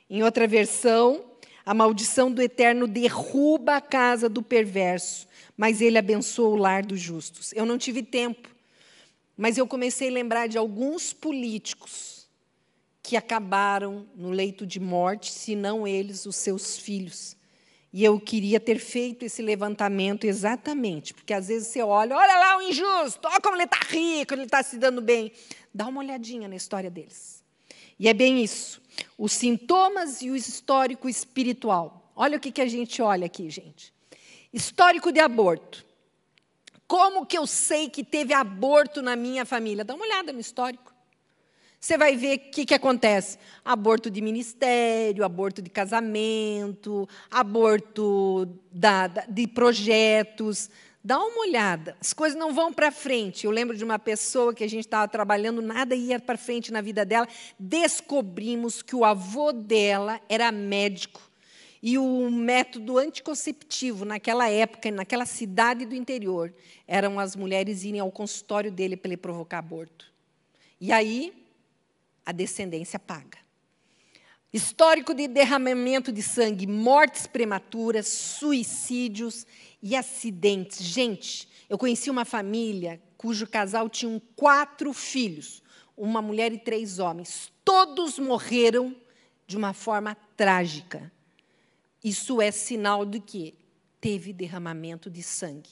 [0.08, 1.22] Em outra versão,
[1.64, 6.98] a maldição do eterno derruba a casa do perverso, mas ele abençoa o lar dos
[6.98, 7.52] justos.
[7.52, 8.48] Eu não tive tempo,
[9.36, 12.26] mas eu comecei a lembrar de alguns políticos
[13.02, 17.35] que acabaram no leito de morte, se não eles, os seus filhos.
[17.96, 22.58] E eu queria ter feito esse levantamento exatamente, porque às vezes você olha, olha lá
[22.58, 25.32] o injusto, olha como ele está rico, ele está se dando bem.
[25.72, 27.42] Dá uma olhadinha na história deles.
[27.98, 28.82] E é bem isso.
[29.16, 32.12] Os sintomas e o histórico espiritual.
[32.14, 33.94] Olha o que, que a gente olha aqui, gente.
[34.52, 35.82] Histórico de aborto.
[36.86, 39.86] Como que eu sei que teve aborto na minha família?
[39.86, 40.92] Dá uma olhada no histórico.
[41.86, 49.06] Você vai ver o que, que acontece: aborto de ministério, aborto de casamento, aborto da,
[49.06, 50.68] da, de projetos.
[51.04, 53.46] Dá uma olhada, as coisas não vão para frente.
[53.46, 56.80] Eu lembro de uma pessoa que a gente estava trabalhando, nada ia para frente na
[56.80, 57.28] vida dela.
[57.56, 61.22] Descobrimos que o avô dela era médico
[61.80, 66.52] e o método anticonceptivo naquela época, naquela cidade do interior,
[66.88, 70.12] eram as mulheres irem ao consultório dele para ele provocar aborto.
[70.80, 71.45] E aí,
[72.26, 73.38] a descendência paga.
[74.52, 79.46] Histórico de derramamento de sangue, mortes prematuras, suicídios
[79.80, 80.82] e acidentes.
[80.82, 85.62] Gente, eu conheci uma família cujo casal tinha quatro filhos,
[85.96, 87.52] uma mulher e três homens.
[87.64, 88.94] Todos morreram
[89.46, 91.12] de uma forma trágica.
[92.02, 93.54] Isso é sinal de que
[94.00, 95.70] teve derramamento de sangue.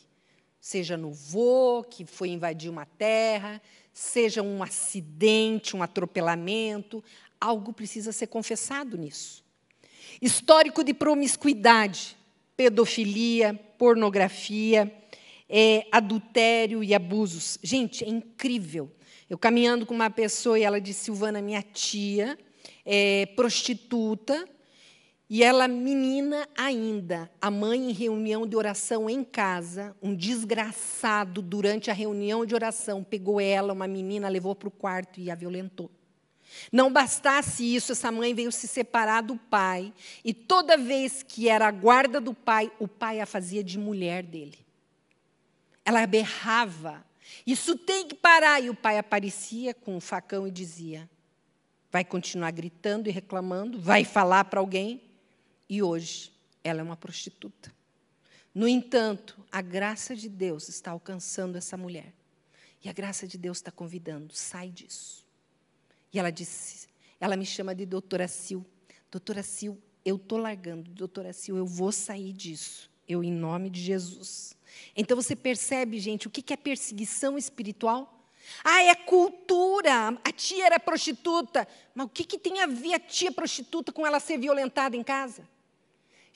[0.64, 3.60] Seja no voo, que foi invadir uma terra,
[3.92, 7.04] seja um acidente, um atropelamento,
[7.38, 9.44] algo precisa ser confessado nisso.
[10.22, 12.16] Histórico de promiscuidade,
[12.56, 14.90] pedofilia, pornografia,
[15.50, 17.58] é, adultério e abusos.
[17.62, 18.90] Gente, é incrível.
[19.28, 22.38] Eu caminhando com uma pessoa e ela disse: Silvana, minha tia,
[22.86, 24.48] é prostituta,
[25.28, 31.90] e ela, menina ainda, a mãe em reunião de oração em casa, um desgraçado, durante
[31.90, 35.90] a reunião de oração, pegou ela, uma menina, levou para o quarto e a violentou.
[36.70, 41.66] Não bastasse isso, essa mãe veio se separar do pai, e toda vez que era
[41.66, 44.58] a guarda do pai, o pai a fazia de mulher dele.
[45.84, 47.04] Ela berrava:
[47.46, 48.62] Isso tem que parar.
[48.62, 51.08] E o pai aparecia com um facão e dizia:
[51.90, 53.78] Vai continuar gritando e reclamando?
[53.80, 55.00] Vai falar para alguém?
[55.68, 57.72] E hoje ela é uma prostituta.
[58.54, 62.12] No entanto, a graça de Deus está alcançando essa mulher.
[62.82, 65.26] E a graça de Deus está convidando, sai disso.
[66.12, 68.62] E ela disse, ela me chama de doutora Sil.
[69.10, 69.74] Doutora Sil,
[70.04, 72.90] eu estou largando, doutora Sil, eu vou sair disso.
[73.08, 74.56] Eu, em nome de Jesus.
[74.96, 78.30] Então você percebe, gente, o que é perseguição espiritual?
[78.62, 80.18] Ah, é cultura.
[80.24, 81.66] A tia era prostituta.
[81.94, 85.02] Mas o que, que tem a ver a tia prostituta com ela ser violentada em
[85.02, 85.48] casa?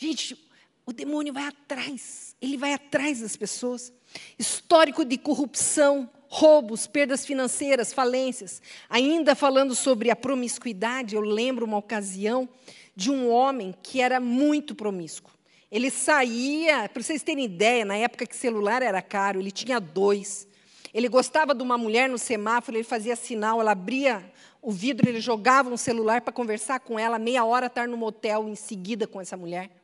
[0.01, 0.39] Gente,
[0.87, 3.93] o demônio vai atrás, ele vai atrás das pessoas.
[4.39, 8.63] Histórico de corrupção, roubos, perdas financeiras, falências.
[8.89, 12.49] Ainda falando sobre a promiscuidade, eu lembro uma ocasião
[12.95, 15.33] de um homem que era muito promíscuo.
[15.69, 20.47] Ele saía, para vocês terem ideia, na época que celular era caro, ele tinha dois.
[20.95, 24.33] Ele gostava de uma mulher no semáforo, ele fazia sinal, ela abria
[24.63, 28.49] o vidro, ele jogava um celular para conversar com ela, meia hora estar no motel
[28.49, 29.78] em seguida com essa mulher.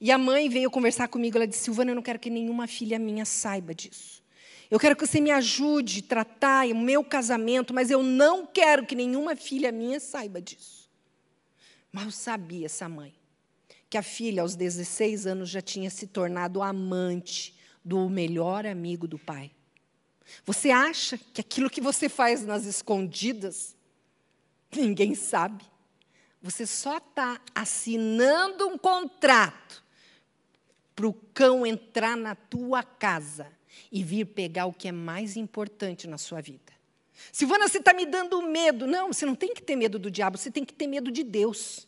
[0.00, 2.98] E a mãe veio conversar comigo, ela disse, Silvana, eu não quero que nenhuma filha
[2.98, 4.22] minha saiba disso.
[4.70, 8.86] Eu quero que você me ajude a tratar o meu casamento, mas eu não quero
[8.86, 10.90] que nenhuma filha minha saiba disso.
[11.92, 13.14] Mal sabia essa mãe
[13.90, 17.54] que a filha, aos 16 anos, já tinha se tornado amante
[17.84, 19.50] do melhor amigo do pai.
[20.46, 23.76] Você acha que aquilo que você faz nas escondidas,
[24.74, 25.62] ninguém sabe?
[26.42, 29.82] Você só está assinando um contrato
[30.94, 33.46] para o cão entrar na tua casa
[33.90, 36.72] e vir pegar o que é mais importante na sua vida.
[37.30, 38.86] Silvana, você está me dando medo.
[38.86, 41.22] Não, você não tem que ter medo do diabo, você tem que ter medo de
[41.22, 41.86] Deus.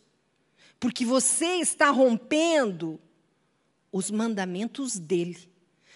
[0.79, 3.01] Porque você está rompendo
[3.91, 5.49] os mandamentos dele.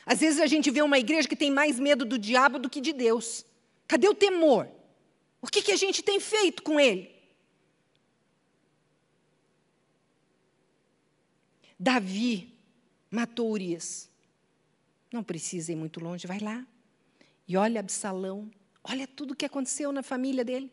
[0.04, 2.80] Às vezes a gente vê uma igreja que tem mais medo do diabo do que
[2.80, 3.44] de Deus.
[3.86, 4.68] Cadê o temor?
[5.40, 7.17] O que, que a gente tem feito com ele?
[11.78, 12.52] Davi
[13.10, 14.10] matou Urias.
[15.12, 16.66] Não precisa ir muito longe, vai lá.
[17.46, 18.50] E olha Absalão,
[18.84, 20.70] olha tudo o que aconteceu na família dele.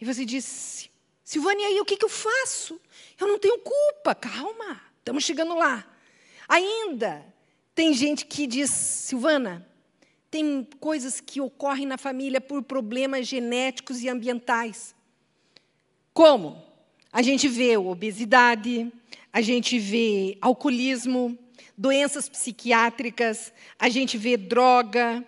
[0.00, 0.90] E você disse,
[1.24, 2.80] Silvânia, aí o que, que eu faço?
[3.18, 5.86] Eu não tenho culpa, calma, estamos chegando lá.
[6.48, 7.24] Ainda
[7.74, 9.66] tem gente que diz, Silvana,
[10.30, 14.94] tem coisas que ocorrem na família por problemas genéticos e ambientais.
[16.12, 16.69] Como?
[17.12, 18.92] A gente vê obesidade,
[19.32, 21.36] a gente vê alcoolismo,
[21.76, 25.24] doenças psiquiátricas, a gente vê droga,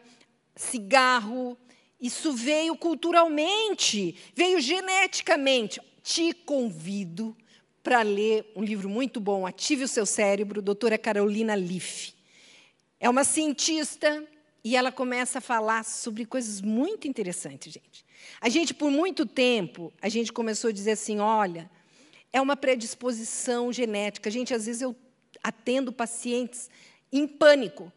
[0.55, 1.57] cigarro.
[2.01, 5.81] Isso veio culturalmente, veio geneticamente.
[6.03, 7.37] Te convido
[7.83, 12.13] para ler um livro muito bom, Ative o Seu Cérebro, doutora Carolina Leaf.
[13.01, 14.25] É uma cientista
[14.65, 18.05] e ela começa a falar sobre coisas muito interessantes, gente.
[18.41, 21.71] A gente, por muito tempo, a gente começou a dizer assim, olha,
[22.33, 24.31] é uma predisposição genética.
[24.31, 24.97] Gente, às vezes eu
[25.43, 26.71] atendo pacientes
[27.13, 27.93] em pânico.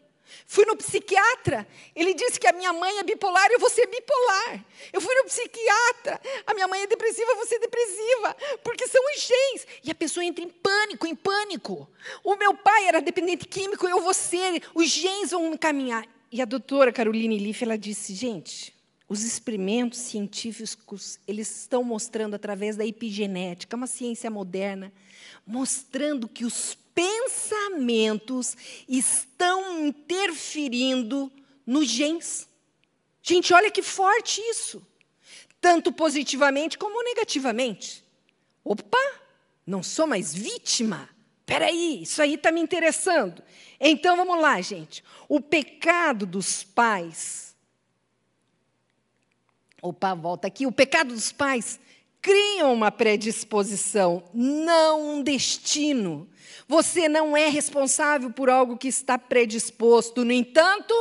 [0.47, 4.65] Fui no psiquiatra, ele disse que a minha mãe é bipolar, eu vou ser bipolar.
[4.91, 9.01] Eu fui no psiquiatra, a minha mãe é depressiva, eu vou ser depressiva, porque são
[9.13, 9.67] os genes.
[9.83, 11.87] E a pessoa entra em pânico, em pânico.
[12.23, 16.05] O meu pai era dependente químico, eu vou ser, os genes vão me caminhar.
[16.31, 18.74] E a doutora Caroline Liff, ela disse, gente,
[19.07, 24.91] os experimentos científicos, eles estão mostrando através da epigenética, uma ciência moderna,
[25.45, 28.55] mostrando que os pensamentos
[28.87, 31.31] estão interferindo
[31.65, 32.47] nos genes.
[33.21, 34.85] Gente, olha que forte isso.
[35.61, 38.03] Tanto positivamente como negativamente.
[38.63, 38.97] Opa,
[39.65, 41.09] não sou mais vítima.
[41.41, 43.43] Espera aí, isso aí está me interessando.
[43.79, 45.03] Então, vamos lá, gente.
[45.29, 47.54] O pecado dos pais...
[49.85, 50.65] Opa, volta aqui.
[50.65, 51.79] O pecado dos pais
[52.19, 56.27] criam uma predisposição, não um destino.
[56.67, 60.25] Você não é responsável por algo que está predisposto.
[60.25, 60.93] No entanto,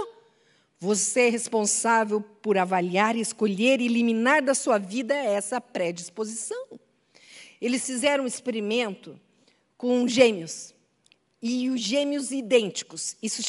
[0.78, 6.78] você é responsável por avaliar, escolher e eliminar da sua vida essa predisposição.
[7.62, 9.18] Eles fizeram um experimento
[9.78, 10.74] com gêmeos.
[11.40, 13.16] E os gêmeos idênticos.
[13.22, 13.42] Isso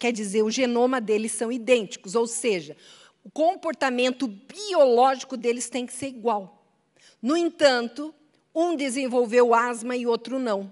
[0.00, 2.76] quer dizer, o genoma deles são idênticos, ou seja,
[3.24, 6.62] o comportamento biológico deles tem que ser igual.
[7.22, 8.14] No entanto,
[8.54, 10.70] um desenvolveu asma e outro não.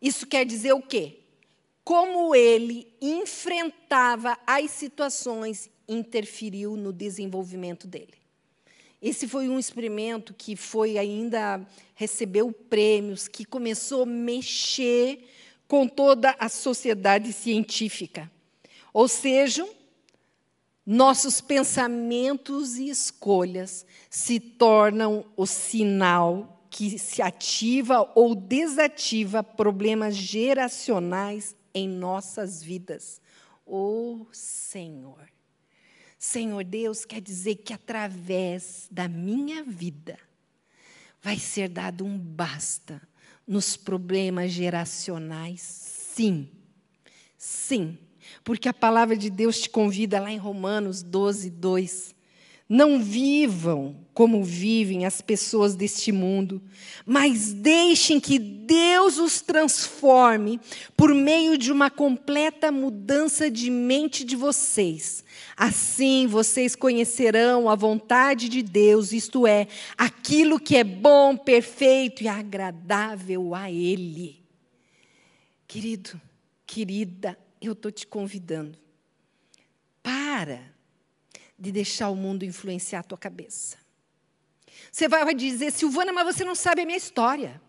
[0.00, 1.18] Isso quer dizer o quê?
[1.84, 8.14] Como ele enfrentava as situações interferiu no desenvolvimento dele.
[9.02, 15.26] Esse foi um experimento que foi ainda recebeu prêmios, que começou a mexer
[15.66, 18.30] com toda a sociedade científica.
[18.92, 19.66] Ou seja,
[20.90, 31.54] nossos pensamentos e escolhas se tornam o sinal que se ativa ou desativa problemas geracionais
[31.72, 33.22] em nossas vidas.
[33.64, 35.30] Oh, Senhor.
[36.18, 40.18] Senhor Deus quer dizer que através da minha vida
[41.22, 43.00] vai ser dado um basta
[43.46, 46.50] nos problemas geracionais, sim.
[47.38, 47.96] Sim
[48.42, 52.14] porque a palavra de Deus te convida lá em Romanos 12, 2.
[52.72, 56.62] Não vivam como vivem as pessoas deste mundo,
[57.04, 60.60] mas deixem que Deus os transforme
[60.96, 65.24] por meio de uma completa mudança de mente de vocês.
[65.56, 69.66] Assim vocês conhecerão a vontade de Deus, isto é,
[69.98, 74.44] aquilo que é bom, perfeito e agradável a Ele.
[75.66, 76.20] Querido,
[76.64, 78.78] querida, eu estou te convidando.
[80.02, 80.74] Para
[81.58, 83.76] de deixar o mundo influenciar a tua cabeça.
[84.90, 87.60] Você vai dizer, Silvana, mas você não sabe a minha história.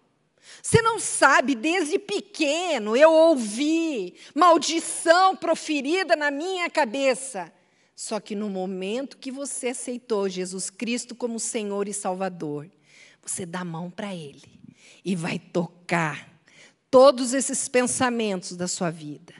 [0.61, 7.51] Você não sabe, desde pequeno eu ouvi maldição proferida na minha cabeça.
[7.95, 12.69] Só que no momento que você aceitou Jesus Cristo como Senhor e Salvador,
[13.21, 14.59] você dá a mão para Ele
[15.05, 16.27] e vai tocar
[16.89, 19.33] todos esses pensamentos da sua vida.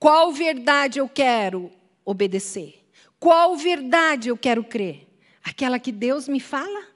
[0.00, 1.70] Qual verdade eu quero
[2.06, 2.82] obedecer?
[3.18, 5.06] Qual verdade eu quero crer?
[5.44, 6.86] Aquela que Deus me fala?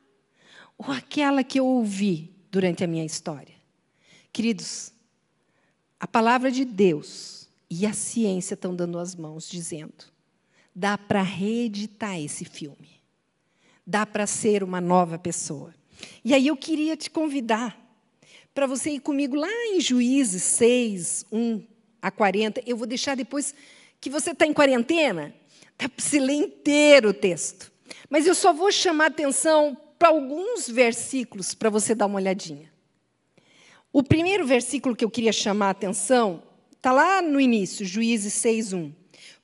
[0.79, 3.55] Ou aquela que eu ouvi durante a minha história?
[4.33, 4.91] Queridos,
[6.01, 10.07] a palavra de Deus e a ciência estão dando as mãos, dizendo:
[10.75, 13.03] dá para reeditar esse filme,
[13.87, 15.75] dá para ser uma nova pessoa.
[16.25, 17.79] E aí eu queria te convidar
[18.55, 21.74] para você ir comigo lá em Juízes 6, 1
[22.05, 22.63] a 40.
[22.67, 23.55] Eu vou deixar depois
[23.99, 25.35] que você está em quarentena,
[25.79, 27.73] dá para você ler inteiro o texto.
[28.11, 32.71] Mas eu só vou chamar atenção para alguns versículos para você dar uma olhadinha.
[33.91, 36.43] O primeiro versículo que eu queria chamar a atenção
[36.77, 38.93] está lá no início, Juízes 6:1.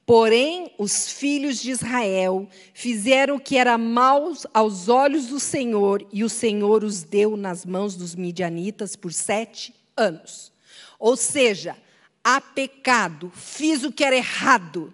[0.04, 6.24] Porém, os filhos de Israel fizeram o que era mal aos olhos do Senhor, e
[6.24, 10.52] o Senhor os deu nas mãos dos midianitas por sete anos.
[10.98, 11.76] Ou seja,
[12.22, 14.92] há pecado, fiz o que era errado.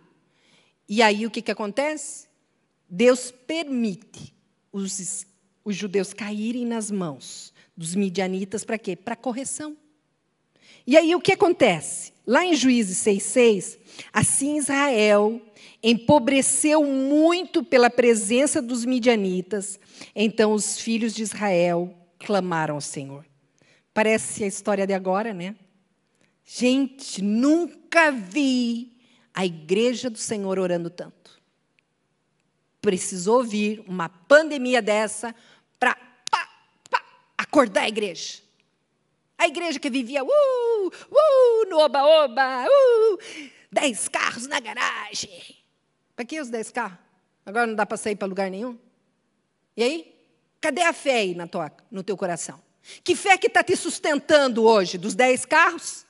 [0.89, 2.27] E aí o que, que acontece?
[2.89, 4.33] Deus permite
[4.73, 5.27] os,
[5.65, 8.95] os judeus caírem nas mãos dos midianitas para quê?
[8.97, 9.77] Para correção.
[10.87, 12.13] E aí o que acontece?
[12.27, 13.79] Lá em Juízes 6,6,
[14.13, 15.41] assim Israel
[15.83, 19.79] empobreceu muito pela presença dos midianitas,
[20.15, 23.25] então os filhos de Israel clamaram ao Senhor.
[23.93, 25.55] Parece a história de agora, né?
[26.49, 28.97] Gente, nunca vi
[29.35, 31.43] a igreja do Senhor orando tanto.
[32.81, 35.35] Precisou vir uma pandemia dessa
[35.77, 35.99] para
[37.37, 38.41] acordar a igreja.
[39.37, 43.19] A igreja que vivia, uh, uh, no oba-oba, uh,
[43.71, 45.57] dez carros na garagem.
[46.15, 46.99] Para que os dez carros?
[47.45, 48.79] Agora não dá para sair para lugar nenhum?
[49.77, 50.17] E aí?
[50.61, 52.63] Cadê a fé aí na tua, no teu coração?
[53.03, 54.97] Que fé que está te sustentando hoje?
[54.97, 56.06] Dos dez carros?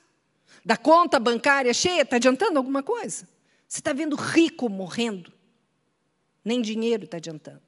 [0.67, 2.01] Da conta bancária cheia?
[2.01, 3.25] Está adiantando alguma coisa?
[3.65, 5.31] Você está vendo rico morrendo?
[6.43, 7.61] Nem dinheiro está adiantando.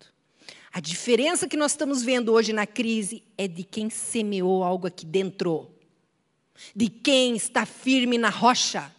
[0.69, 5.05] A diferença que nós estamos vendo hoje na crise é de quem semeou algo aqui
[5.05, 5.73] dentro,
[6.75, 8.93] de quem está firme na rocha.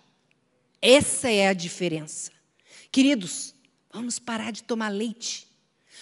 [0.81, 2.33] Essa é a diferença.
[2.91, 3.55] Queridos,
[3.93, 5.47] vamos parar de tomar leite.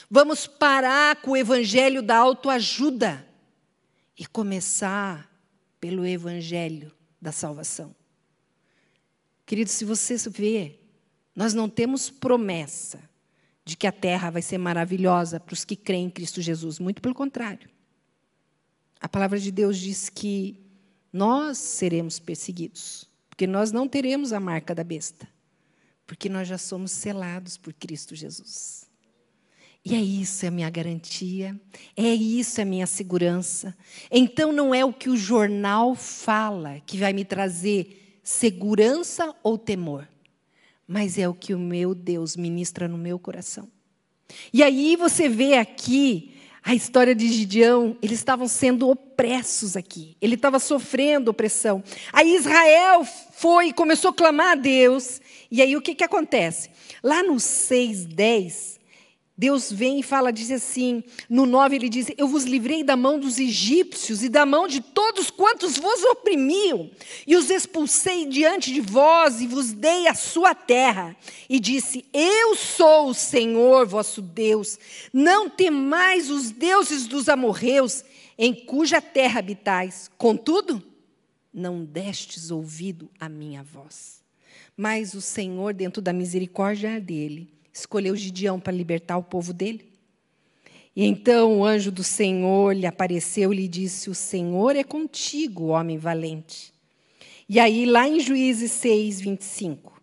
[0.08, 3.26] Vamos parar com o evangelho da autoajuda
[4.16, 5.28] e começar
[5.80, 7.94] pelo evangelho da salvação.
[9.44, 10.78] Queridos, se você vê,
[11.34, 13.00] nós não temos promessa
[13.64, 16.78] de que a terra vai ser maravilhosa para os que creem em Cristo Jesus.
[16.78, 17.68] Muito pelo contrário.
[19.00, 20.58] A palavra de Deus diz que
[21.12, 25.28] nós seremos perseguidos, porque nós não teremos a marca da besta,
[26.06, 28.87] porque nós já somos selados por Cristo Jesus.
[29.84, 31.58] E é isso é a minha garantia,
[31.96, 33.76] é isso é a minha segurança.
[34.10, 40.06] Então não é o que o jornal fala que vai me trazer segurança ou temor
[40.88, 43.68] mas é o que o meu Deus ministra no meu coração.
[44.50, 50.34] E aí você vê aqui a história de Gideão, eles estavam sendo opressos aqui, ele
[50.34, 51.84] estava sofrendo opressão.
[52.12, 55.20] Aí Israel foi, começou a clamar a Deus,
[55.50, 56.70] e aí o que, que acontece?
[57.02, 58.77] Lá no 6,10,
[59.38, 63.20] Deus vem e fala, diz assim, no 9 ele diz: Eu vos livrei da mão
[63.20, 66.90] dos egípcios e da mão de todos quantos vos oprimiam,
[67.24, 71.16] e os expulsei diante de vós e vos dei a sua terra.
[71.48, 74.76] E disse: Eu sou o Senhor vosso Deus.
[75.12, 78.04] Não temais os deuses dos amorreus,
[78.36, 80.10] em cuja terra habitais.
[80.18, 80.82] Contudo,
[81.54, 84.20] não destes ouvido à minha voz.
[84.76, 89.88] Mas o Senhor, dentro da misericórdia dele, escolheu Gideão para libertar o povo dele.
[90.94, 95.66] E então o anjo do Senhor lhe apareceu e lhe disse: O Senhor é contigo,
[95.66, 96.72] homem valente.
[97.48, 100.02] E aí, lá em Juízes 6, 25,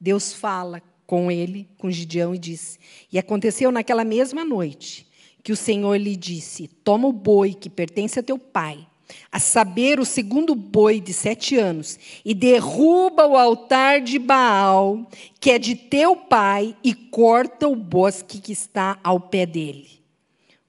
[0.00, 2.78] Deus fala com ele, com Gideão, e disse:
[3.12, 5.06] E aconteceu naquela mesma noite
[5.42, 8.86] que o Senhor lhe disse: Toma o boi que pertence a teu pai
[9.30, 15.08] a saber, o segundo boi de sete anos, e derruba o altar de Baal,
[15.38, 20.02] que é de teu pai, e corta o bosque que está ao pé dele.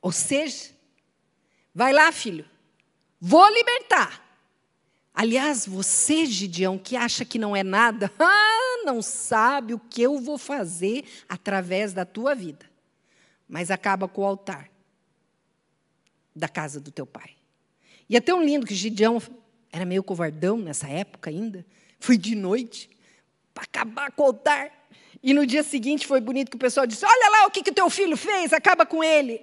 [0.02, 0.72] Ou seja,
[1.74, 2.46] vai lá, filho,
[3.20, 4.22] vou libertar.
[5.14, 10.20] Aliás, você, Gideão, que acha que não é nada, ah, não sabe o que eu
[10.20, 12.66] vou fazer através da tua vida.
[13.48, 14.70] Mas acaba com o altar
[16.36, 17.41] da casa do teu pai.
[18.12, 19.22] E é tão lindo que Gideão
[19.72, 21.66] era meio covardão nessa época ainda.
[21.98, 22.90] Foi de noite,
[23.54, 24.70] para acabar com o altar.
[25.24, 27.74] E no dia seguinte foi bonito que o pessoal disse: Olha lá o que o
[27.74, 29.42] teu filho fez, acaba com ele.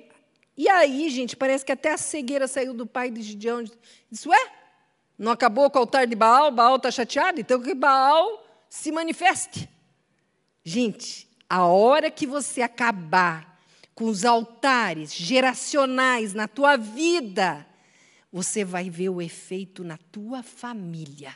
[0.55, 3.65] E aí, gente, parece que até a cegueira saiu do pai de Gideão.
[4.11, 4.53] Disse: Ué,
[5.19, 6.51] não acabou com o altar de Baal?
[6.51, 7.41] Baal está chateado?
[7.41, 9.67] Então que Baal se manifeste.
[10.63, 13.59] Gente, a hora que você acabar
[13.95, 17.67] com os altares geracionais na tua vida,
[18.33, 21.35] você vai ver o efeito na tua família.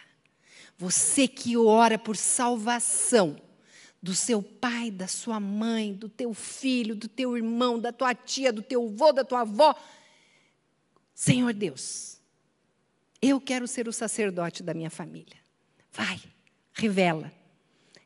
[0.76, 3.36] Você que ora por salvação
[4.03, 8.53] do seu pai, da sua mãe, do teu filho, do teu irmão, da tua tia,
[8.53, 9.74] do teu avô, da tua avó.
[11.14, 12.20] Senhor Deus,
[13.20, 15.36] eu quero ser o sacerdote da minha família.
[15.93, 16.20] Vai,
[16.72, 17.32] revela.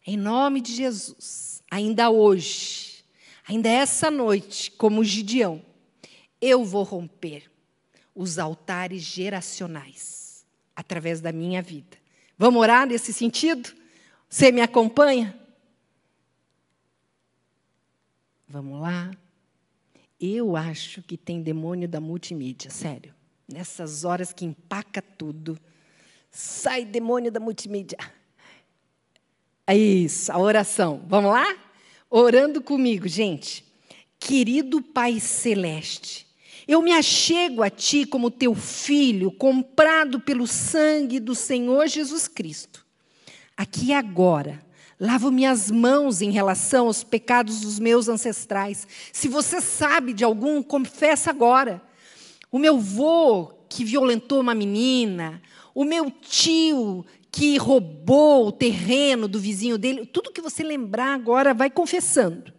[0.06, 3.02] Em nome de Jesus, ainda hoje,
[3.48, 5.64] ainda essa noite, como Gideão,
[6.40, 7.50] eu vou romper
[8.16, 11.98] os altares geracionais através da minha vida.
[12.38, 13.72] Vamos orar nesse sentido?
[14.28, 15.38] Você me acompanha?
[18.48, 19.10] Vamos lá.
[20.18, 23.14] Eu acho que tem demônio da multimídia, sério.
[23.46, 25.58] Nessas horas que empaca tudo.
[26.30, 27.98] Sai demônio da multimídia.
[29.66, 31.04] É isso, a oração.
[31.06, 31.46] Vamos lá?
[32.08, 33.64] Orando comigo, gente.
[34.18, 36.25] Querido Pai Celeste,
[36.68, 42.84] Eu me achego a ti como teu filho, comprado pelo sangue do Senhor Jesus Cristo.
[43.56, 44.60] Aqui e agora,
[44.98, 48.86] lavo minhas mãos em relação aos pecados dos meus ancestrais.
[49.12, 51.80] Se você sabe de algum, confessa agora.
[52.50, 55.40] O meu vô que violentou uma menina,
[55.72, 61.54] o meu tio que roubou o terreno do vizinho dele, tudo que você lembrar agora,
[61.54, 62.55] vai confessando.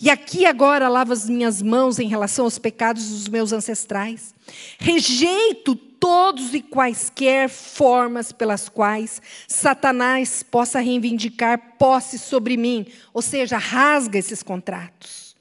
[0.00, 4.34] E aqui agora lavo as minhas mãos em relação aos pecados dos meus ancestrais.
[4.78, 13.56] Rejeito todos e quaisquer formas pelas quais Satanás possa reivindicar posse sobre mim, ou seja,
[13.56, 15.34] rasga esses contratos.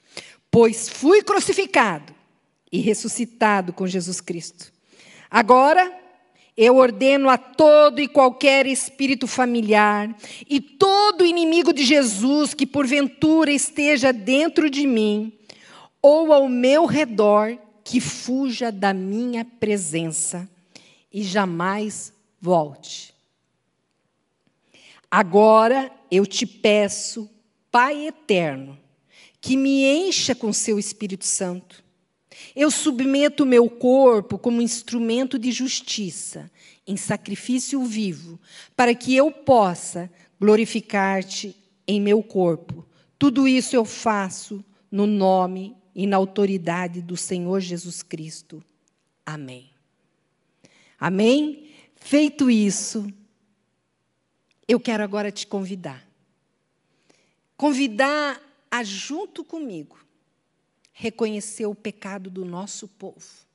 [0.50, 2.16] Pois fui crucificado
[2.72, 4.72] e ressuscitado com Jesus Cristo.
[5.30, 6.05] Agora
[6.58, 10.16] eu ordeno a todo e qualquer espírito familiar
[10.50, 15.34] e todo inimigo de Jesus que porventura esteja dentro de mim
[16.02, 20.50] ou ao meu redor, que fuja da minha presença
[21.12, 23.14] e jamais volte.
[25.10, 27.30] Agora eu te peço,
[27.72, 28.78] Pai eterno,
[29.42, 31.85] que me encha com seu Espírito Santo
[32.56, 36.50] eu submeto o meu corpo como instrumento de justiça,
[36.88, 38.40] em sacrifício vivo,
[38.76, 40.10] para que eu possa
[40.40, 41.56] glorificar-te
[41.88, 42.86] em meu corpo.
[43.18, 48.64] Tudo isso eu faço no nome e na autoridade do Senhor Jesus Cristo.
[49.26, 49.70] Amém.
[51.00, 51.70] Amém?
[51.96, 53.12] Feito isso,
[54.68, 56.06] eu quero agora te convidar.
[57.58, 59.98] Convidar a, junto comigo,
[60.98, 63.46] reconhecer o pecado do nosso povo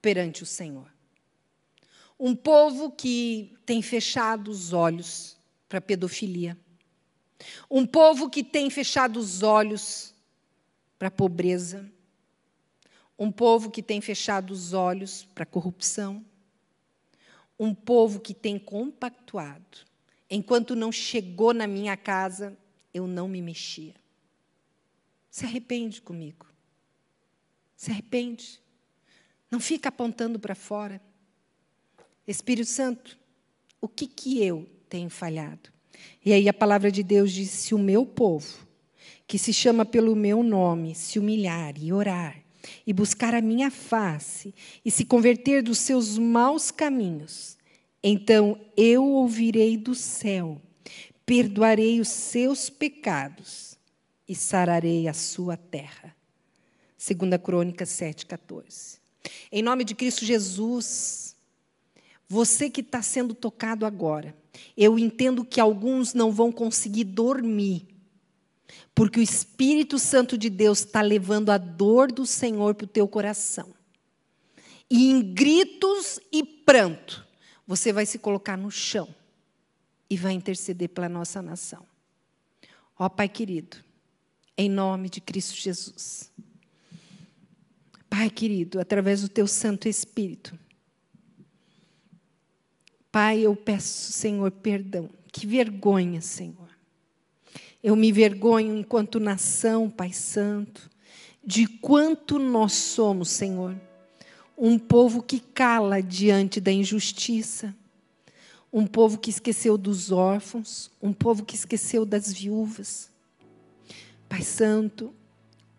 [0.00, 0.90] perante o Senhor.
[2.18, 5.36] Um povo que tem fechado os olhos
[5.68, 6.56] para a pedofilia.
[7.70, 10.14] Um povo que tem fechado os olhos
[10.98, 11.86] para a pobreza.
[13.18, 16.24] Um povo que tem fechado os olhos para a corrupção.
[17.58, 19.80] Um povo que tem compactuado.
[20.30, 22.56] Enquanto não chegou na minha casa,
[22.94, 24.01] eu não me mexia.
[25.32, 26.44] Se arrepende comigo.
[27.74, 28.60] Se arrepende.
[29.50, 31.00] Não fica apontando para fora.
[32.28, 33.18] Espírito Santo,
[33.80, 35.70] o que, que eu tenho falhado?
[36.22, 38.68] E aí a palavra de Deus diz: se o meu povo,
[39.26, 42.36] que se chama pelo meu nome, se humilhar e orar,
[42.86, 44.54] e buscar a minha face,
[44.84, 47.56] e se converter dos seus maus caminhos,
[48.02, 50.60] então eu ouvirei do céu,
[51.24, 53.71] perdoarei os seus pecados
[54.32, 56.16] e sararei a sua terra.
[56.98, 58.98] 2 Crônicas 7,14.
[59.52, 61.36] Em nome de Cristo Jesus,
[62.26, 64.34] você que está sendo tocado agora,
[64.74, 67.86] eu entendo que alguns não vão conseguir dormir,
[68.94, 73.06] porque o Espírito Santo de Deus está levando a dor do Senhor para o teu
[73.06, 73.68] coração.
[74.88, 77.26] E em gritos e pranto,
[77.66, 79.14] você vai se colocar no chão
[80.08, 81.84] e vai interceder pela nossa nação.
[82.98, 83.91] Ó Pai querido,
[84.56, 86.30] em nome de Cristo Jesus.
[88.08, 90.58] Pai querido, através do teu Santo Espírito.
[93.10, 95.08] Pai, eu peço, Senhor, perdão.
[95.30, 96.68] Que vergonha, Senhor.
[97.82, 100.90] Eu me vergonho enquanto nação, Pai Santo,
[101.44, 103.74] de quanto nós somos, Senhor.
[104.56, 107.74] Um povo que cala diante da injustiça,
[108.72, 113.11] um povo que esqueceu dos órfãos, um povo que esqueceu das viúvas
[114.32, 115.12] Pai Santo,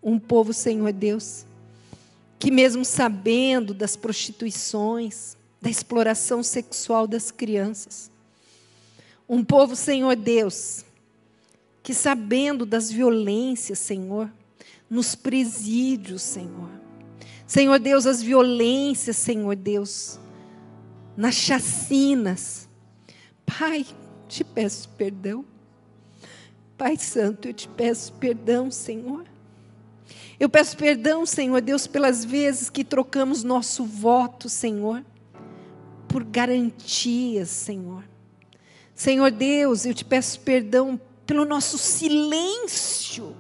[0.02, 1.44] um povo, Senhor Deus,
[2.38, 8.12] que mesmo sabendo das prostituições, da exploração sexual das crianças,
[9.28, 10.86] um povo, Senhor Deus,
[11.82, 14.32] que sabendo das violências, Senhor,
[14.88, 16.70] nos presídios, Senhor.
[17.48, 20.20] Senhor Deus, as violências, Senhor Deus,
[21.18, 22.70] nas chacinas.
[23.48, 23.84] Pai,
[24.28, 25.44] te peço perdão.
[26.84, 29.24] Pai Santo, eu te peço perdão, Senhor.
[30.38, 35.02] Eu peço perdão, Senhor Deus, pelas vezes que trocamos nosso voto, Senhor,
[36.10, 38.04] por garantias, Senhor.
[38.94, 43.34] Senhor Deus, eu te peço perdão pelo nosso silêncio,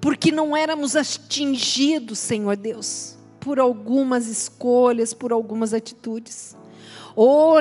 [0.00, 6.56] porque não éramos atingidos, Senhor Deus, por algumas escolhas, por algumas atitudes.
[7.16, 7.56] Oh,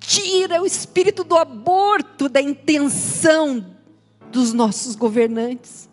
[0.00, 3.64] tira o espírito do aborto da intenção
[4.32, 5.88] dos nossos governantes.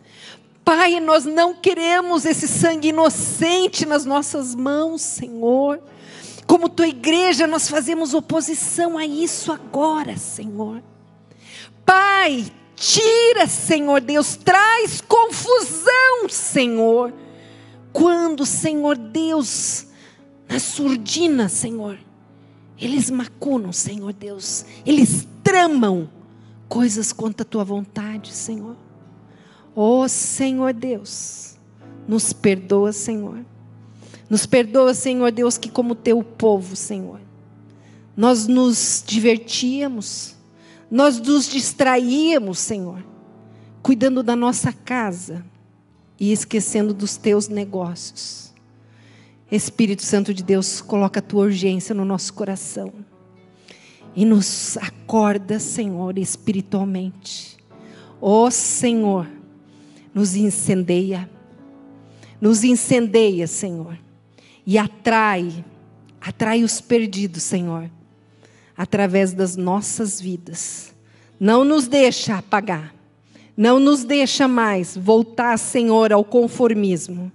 [0.63, 5.81] Pai, nós não queremos esse sangue inocente nas nossas mãos, Senhor.
[6.45, 10.81] Como tua igreja, nós fazemos oposição a isso agora, Senhor.
[11.85, 12.45] Pai,
[12.75, 17.13] tira, Senhor Deus, traz confusão, Senhor,
[17.91, 19.87] quando, Senhor Deus,
[20.47, 21.97] na surdina, Senhor,
[22.79, 26.09] eles macunam, Senhor Deus, eles tramam
[26.67, 28.75] coisas contra a tua vontade, Senhor.
[29.75, 31.55] Oh, Senhor Deus,
[32.07, 33.45] nos perdoa, Senhor.
[34.29, 37.21] Nos perdoa, Senhor Deus, que como teu povo, Senhor,
[38.15, 40.35] nós nos divertíamos,
[40.89, 43.03] nós nos distraíamos, Senhor,
[43.81, 45.45] cuidando da nossa casa
[46.19, 48.53] e esquecendo dos teus negócios.
[49.51, 52.93] Espírito Santo de Deus, coloca a tua urgência no nosso coração
[54.13, 57.55] e nos acorda, Senhor, espiritualmente.
[58.19, 59.27] Ó oh, Senhor,
[60.13, 61.29] nos incendeia,
[62.41, 63.97] nos incendeia, Senhor,
[64.65, 65.63] e atrai,
[66.19, 67.89] atrai os perdidos, Senhor,
[68.75, 70.93] através das nossas vidas.
[71.39, 72.93] Não nos deixa apagar,
[73.55, 77.31] não nos deixa mais voltar, Senhor, ao conformismo.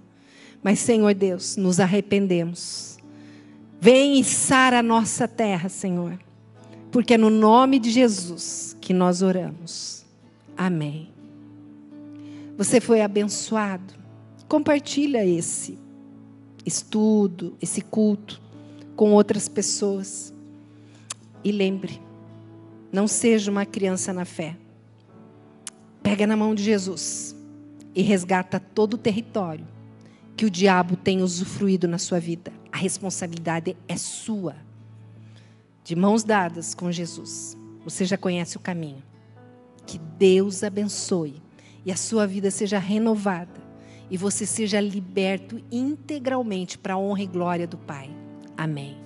[0.63, 2.97] Mas, Senhor Deus, nos arrependemos.
[3.79, 6.17] Vem e sara a nossa terra, Senhor
[6.93, 10.05] porque é no nome de Jesus que nós oramos.
[10.55, 11.09] Amém.
[12.55, 13.95] Você foi abençoado.
[14.47, 15.79] Compartilha esse
[16.63, 18.39] estudo, esse culto
[18.95, 20.31] com outras pessoas.
[21.43, 21.99] E lembre,
[22.91, 24.55] não seja uma criança na fé.
[26.03, 27.35] Pega na mão de Jesus
[27.95, 29.65] e resgata todo o território
[30.35, 32.51] que o diabo tem usufruído na sua vida.
[32.71, 34.55] A responsabilidade é sua
[35.83, 37.57] de mãos dadas com Jesus.
[37.83, 39.03] Você já conhece o caminho.
[39.85, 41.41] Que Deus abençoe
[41.85, 43.61] e a sua vida seja renovada
[44.09, 48.09] e você seja liberto integralmente para a honra e glória do Pai.
[48.55, 49.02] Amém.